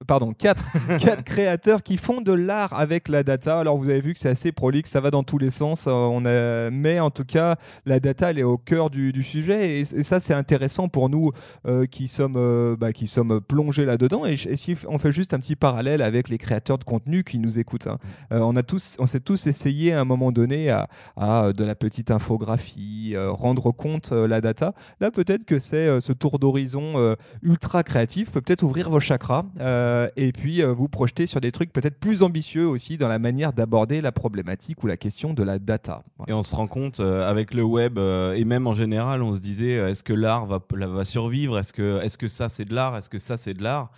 pardon, 0.10 0.34
quatre, 0.34 0.66
quatre 1.00 1.24
créateurs 1.24 1.84
qui 1.84 1.98
font 1.98 2.22
de 2.22 2.32
l'art 2.32 2.74
avec 2.74 3.10
la 3.10 3.22
data. 3.22 3.60
Alors 3.60 3.78
vous 3.78 3.90
avez 3.90 4.02
vu 4.02 4.16
que 4.16 4.20
c'est 4.20 4.30
assez 4.30 4.52
prolixe, 4.52 4.90
ça 4.90 5.02
va 5.02 5.12
dans 5.12 5.22
tous 5.22 5.38
les 5.38 5.52
sens. 5.52 5.86
Euh, 5.86 5.92
on 5.92 6.26
a... 6.26 6.72
Mais 6.72 7.00
en 7.00 7.12
tout 7.12 7.26
cas, 7.26 7.58
la 7.86 8.00
data, 8.00 8.32
elle 8.32 8.40
est 8.40 8.44
au 8.44 8.58
cœur 8.58 8.90
du, 8.90 9.22
sujet. 9.22 9.80
Et, 9.80 9.86
ça, 9.86 10.20
c'est 10.20 10.34
intéressant 10.34 10.88
pour 10.88 11.10
nous 11.10 11.30
euh, 11.68 11.86
qui, 11.86 12.08
sommes, 12.08 12.38
euh, 12.38 12.76
bah, 12.76 12.92
qui 12.92 13.06
sommes 13.06 13.40
plongés 13.40 13.86
là-dedans. 13.86 14.26
Et, 14.26 14.36
si 14.36 14.76
on 14.88 14.98
fait 14.98 15.12
juste 15.12 15.36
un 15.36 15.40
petit 15.40 15.56
parallèle 15.56 16.02
avec 16.02 16.30
les 16.30 16.40
créateurs 16.40 16.80
de 16.80 16.86
contenu 16.86 17.24
qui 17.24 17.38
nous 17.38 17.60
écoutent, 17.60 17.86
hein. 17.86 18.00
on, 18.32 18.56
a 18.56 18.64
tous, 18.64 18.96
on 18.98 19.06
s'est 19.06 19.20
tous 19.20 19.46
essayé 19.46 19.94
à 19.94 20.02
un 20.02 20.06
moment 20.06 20.32
donné 20.32 20.72
à, 20.72 20.88
à 21.18 21.54
de 21.54 21.64
la 21.64 21.76
petite 21.76 22.10
infographie, 22.10 22.99
rendre 23.18 23.72
compte 23.72 24.12
la 24.12 24.42
data. 24.42 24.74
Là, 25.00 25.12
peut-être 25.12 25.46
que 25.46 25.60
c'est 25.60 26.00
ce 26.02 26.14
tour 26.14 26.40
d'horizon 26.40 27.16
ultra 27.42 27.84
créatif 27.84 28.32
peut 28.32 28.42
peut-être 28.42 28.64
ouvrir 28.64 28.90
vos 28.90 29.00
chakras. 29.00 29.46
Euh, 29.60 30.08
et 30.16 30.32
puis 30.32 30.62
euh, 30.62 30.74
vous 30.74 30.88
projeter 30.88 31.26
sur 31.26 31.42
des 31.42 31.52
trucs 31.52 31.72
peut-être 31.72 32.00
plus 32.00 32.24
ambitieux 32.24 32.68
aussi 32.68 32.98
dans 32.98 33.08
la 33.08 33.20
manière 33.20 33.54
d'aborder 33.54 34.02
la 34.02 34.12
problématique 34.12 34.84
ou 34.84 34.88
la 34.88 34.98
question 34.98 35.34
de 35.34 35.44
la 35.44 35.60
data. 35.60 36.04
Et 36.28 36.34
on 36.34 36.44
se 36.44 36.56
rend 36.56 36.68
compte 36.68 37.00
euh, 37.00 37.30
avec 37.30 37.54
le 37.54 37.64
web 37.64 37.98
et 37.98 38.46
même 38.46 38.68
en 38.68 38.74
général, 38.74 39.22
on 39.22 39.34
se 39.34 39.40
disait 39.40 39.74
est-ce 39.74 40.04
que 40.04 40.14
l'art 40.14 40.46
va, 40.46 40.60
va 40.72 41.06
survivre? 41.06 41.58
Est-ce 41.60 41.74
que, 41.74 42.02
est 42.04 42.18
que 42.18 42.28
ça 42.28 42.50
c'est 42.50 42.66
de 42.66 42.74
l'art? 42.74 42.96
Est-ce 42.96 43.10
que 43.10 43.20
ça 43.20 43.38
c'est 43.38 43.54
de 43.54 43.64
l'art? 43.64 43.92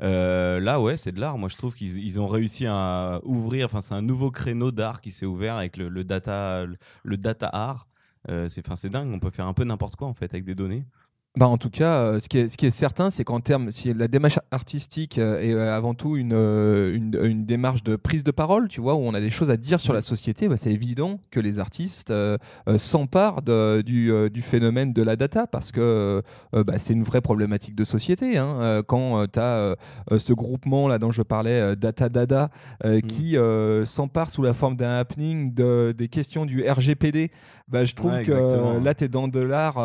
Là, 0.00 0.80
ouais, 0.80 0.96
c'est 0.96 1.12
de 1.12 1.20
l'art. 1.20 1.38
Moi, 1.38 1.48
je 1.48 1.56
trouve 1.56 1.74
qu'ils 1.74 2.20
ont 2.20 2.28
réussi 2.28 2.66
à 2.66 3.20
ouvrir. 3.24 3.66
Enfin, 3.66 3.80
c'est 3.80 3.94
un 3.94 4.02
nouveau 4.02 4.30
créneau 4.30 4.70
d'art 4.70 5.00
qui 5.00 5.10
s'est 5.10 5.26
ouvert 5.26 5.56
avec 5.56 5.76
le, 5.76 6.04
data, 6.04 6.64
le, 7.02 7.16
data 7.16 7.48
art. 7.52 7.88
C'est 8.48 8.62
dingue. 8.88 9.10
On 9.12 9.18
peut 9.18 9.30
faire 9.30 9.46
un 9.46 9.54
peu 9.54 9.64
n'importe 9.64 9.96
quoi 9.96 10.08
en 10.08 10.14
fait 10.14 10.32
avec 10.34 10.44
des 10.44 10.54
données. 10.54 10.84
Bah 11.38 11.46
en 11.46 11.56
tout 11.56 11.70
cas, 11.70 11.98
euh, 11.98 12.18
ce, 12.18 12.28
qui 12.28 12.38
est, 12.38 12.48
ce 12.48 12.56
qui 12.56 12.66
est 12.66 12.72
certain, 12.72 13.10
c'est 13.10 13.22
qu'en 13.22 13.38
termes, 13.38 13.70
si 13.70 13.94
la 13.94 14.08
démarche 14.08 14.40
artistique 14.50 15.18
euh, 15.18 15.40
est 15.40 15.54
euh, 15.54 15.72
avant 15.72 15.94
tout 15.94 16.16
une, 16.16 16.32
une, 16.32 17.44
démarche 17.46 17.84
de 17.84 17.94
prise 17.94 18.24
de 18.24 18.32
parole, 18.32 18.66
tu 18.66 18.80
vois, 18.80 18.96
où 18.96 19.02
on 19.02 19.14
a 19.14 19.20
des 19.20 19.30
choses 19.30 19.48
à 19.48 19.56
dire 19.56 19.78
sur 19.78 19.92
la 19.92 20.02
société, 20.02 20.48
bah, 20.48 20.56
c'est 20.56 20.72
évident 20.72 21.20
que 21.30 21.38
les 21.38 21.60
artistes 21.60 22.12
s'emparent 22.76 23.42
du, 23.42 24.12
du, 24.30 24.42
phénomène 24.42 24.92
de 24.92 25.02
la 25.02 25.14
data 25.14 25.46
parce 25.46 25.70
que 25.70 26.22
bah, 26.52 26.74
c'est 26.78 26.92
une 26.92 27.04
vraie 27.04 27.20
problématique 27.20 27.76
de 27.76 27.84
société. 27.84 28.36
Hein, 28.36 28.82
quand 28.88 29.26
tu 29.32 29.38
as 29.38 29.76
ce 30.16 30.32
groupement 30.32 30.88
là 30.88 30.98
dont 30.98 31.12
je 31.12 31.22
parlais, 31.22 31.76
Data 31.76 32.08
Dada, 32.08 32.50
mm. 32.84 33.00
qui 33.02 33.36
s'empare 33.84 34.30
sous 34.30 34.42
la 34.42 34.54
forme 34.54 34.76
d'un 34.76 34.98
happening 34.98 35.54
de, 35.54 35.94
des 35.96 36.08
questions 36.08 36.46
du 36.46 36.68
RGPD, 36.68 37.30
bah, 37.68 37.84
je 37.84 37.94
trouve 37.94 38.22
que 38.22 38.82
là, 38.82 38.94
tu 38.94 39.04
es 39.04 39.08
dans 39.08 39.28
de 39.28 39.40
l'art 39.40 39.76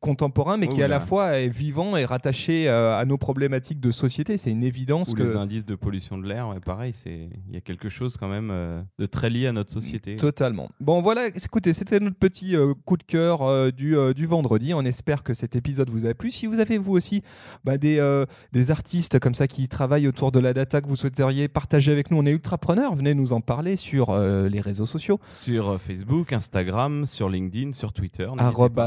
contemporain 0.00 0.31
contemporain, 0.32 0.56
mais 0.56 0.68
qui 0.68 0.82
à 0.82 0.88
la 0.88 1.00
fois 1.00 1.38
est 1.38 1.48
vivant 1.48 1.96
et 1.96 2.04
rattaché 2.04 2.68
à 2.68 3.04
nos 3.04 3.18
problématiques 3.18 3.80
de 3.80 3.90
société. 3.90 4.38
C'est 4.38 4.50
une 4.50 4.64
évidence 4.64 5.10
Ou 5.10 5.14
que 5.14 5.22
les 5.22 5.36
indices 5.36 5.64
de 5.64 5.74
pollution 5.74 6.18
de 6.18 6.26
l'air, 6.26 6.48
pareil, 6.64 6.92
c'est 6.94 7.28
il 7.48 7.54
y 7.54 7.56
a 7.56 7.60
quelque 7.60 7.88
chose 7.88 8.16
quand 8.16 8.28
même 8.28 8.52
de 8.98 9.06
très 9.06 9.30
lié 9.30 9.46
à 9.48 9.52
notre 9.52 9.72
société. 9.72 10.16
Totalement. 10.16 10.70
Bon 10.80 11.02
voilà, 11.02 11.26
écoutez, 11.28 11.74
c'était 11.74 12.00
notre 12.00 12.16
petit 12.16 12.54
coup 12.84 12.96
de 12.96 13.02
cœur 13.02 13.72
du, 13.72 13.96
du 14.14 14.26
vendredi. 14.26 14.74
On 14.74 14.82
espère 14.82 15.22
que 15.22 15.34
cet 15.34 15.56
épisode 15.56 15.90
vous 15.90 16.06
a 16.06 16.14
plu. 16.14 16.30
Si 16.30 16.46
vous 16.46 16.60
avez 16.60 16.78
vous 16.78 16.92
aussi 16.92 17.22
bah, 17.64 17.78
des, 17.78 18.24
des 18.52 18.70
artistes 18.70 19.18
comme 19.18 19.34
ça 19.34 19.46
qui 19.46 19.68
travaillent 19.68 20.08
autour 20.08 20.32
de 20.32 20.38
la 20.38 20.54
data 20.54 20.80
que 20.80 20.88
vous 20.88 20.96
souhaiteriez 20.96 21.48
partager 21.48 21.92
avec 21.92 22.10
nous, 22.10 22.18
on 22.18 22.26
est 22.26 22.30
ultrapreneurs. 22.30 22.94
Venez 22.94 23.14
nous 23.14 23.32
en 23.32 23.40
parler 23.40 23.76
sur 23.76 24.16
les 24.18 24.60
réseaux 24.60 24.86
sociaux. 24.86 25.20
Sur 25.28 25.80
Facebook, 25.80 26.32
Instagram, 26.32 27.06
sur 27.06 27.28
LinkedIn, 27.28 27.72
sur 27.72 27.92
Twitter. 27.92 28.26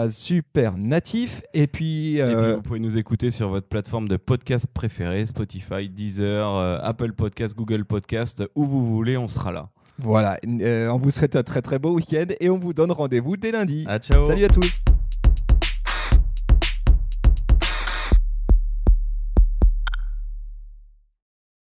super 0.09 0.77
natif. 0.77 1.24
Et 1.53 1.67
puis, 1.67 2.17
Et 2.17 2.23
puis, 2.23 2.53
vous 2.53 2.61
pouvez 2.61 2.79
nous 2.79 2.97
écouter 2.97 3.31
sur 3.31 3.49
votre 3.49 3.67
plateforme 3.67 4.07
de 4.07 4.17
podcast 4.17 4.67
préférée, 4.73 5.25
Spotify, 5.25 5.89
Deezer, 5.89 6.47
Apple 6.83 7.13
Podcast, 7.13 7.55
Google 7.55 7.85
Podcast, 7.85 8.43
où 8.55 8.65
vous 8.65 8.85
voulez, 8.85 9.17
on 9.17 9.27
sera 9.27 9.51
là. 9.51 9.69
Voilà, 9.97 10.37
on 10.45 10.97
vous 10.97 11.11
souhaite 11.11 11.35
un 11.35 11.43
très 11.43 11.61
très 11.61 11.79
beau 11.79 11.93
week-end 11.93 12.25
et 12.39 12.49
on 12.49 12.57
vous 12.57 12.73
donne 12.73 12.91
rendez-vous 12.91 13.37
dès 13.37 13.51
lundi. 13.51 13.85
ciao. 13.99 14.25
Salut 14.25 14.45
à 14.45 14.49
tous. 14.49 14.81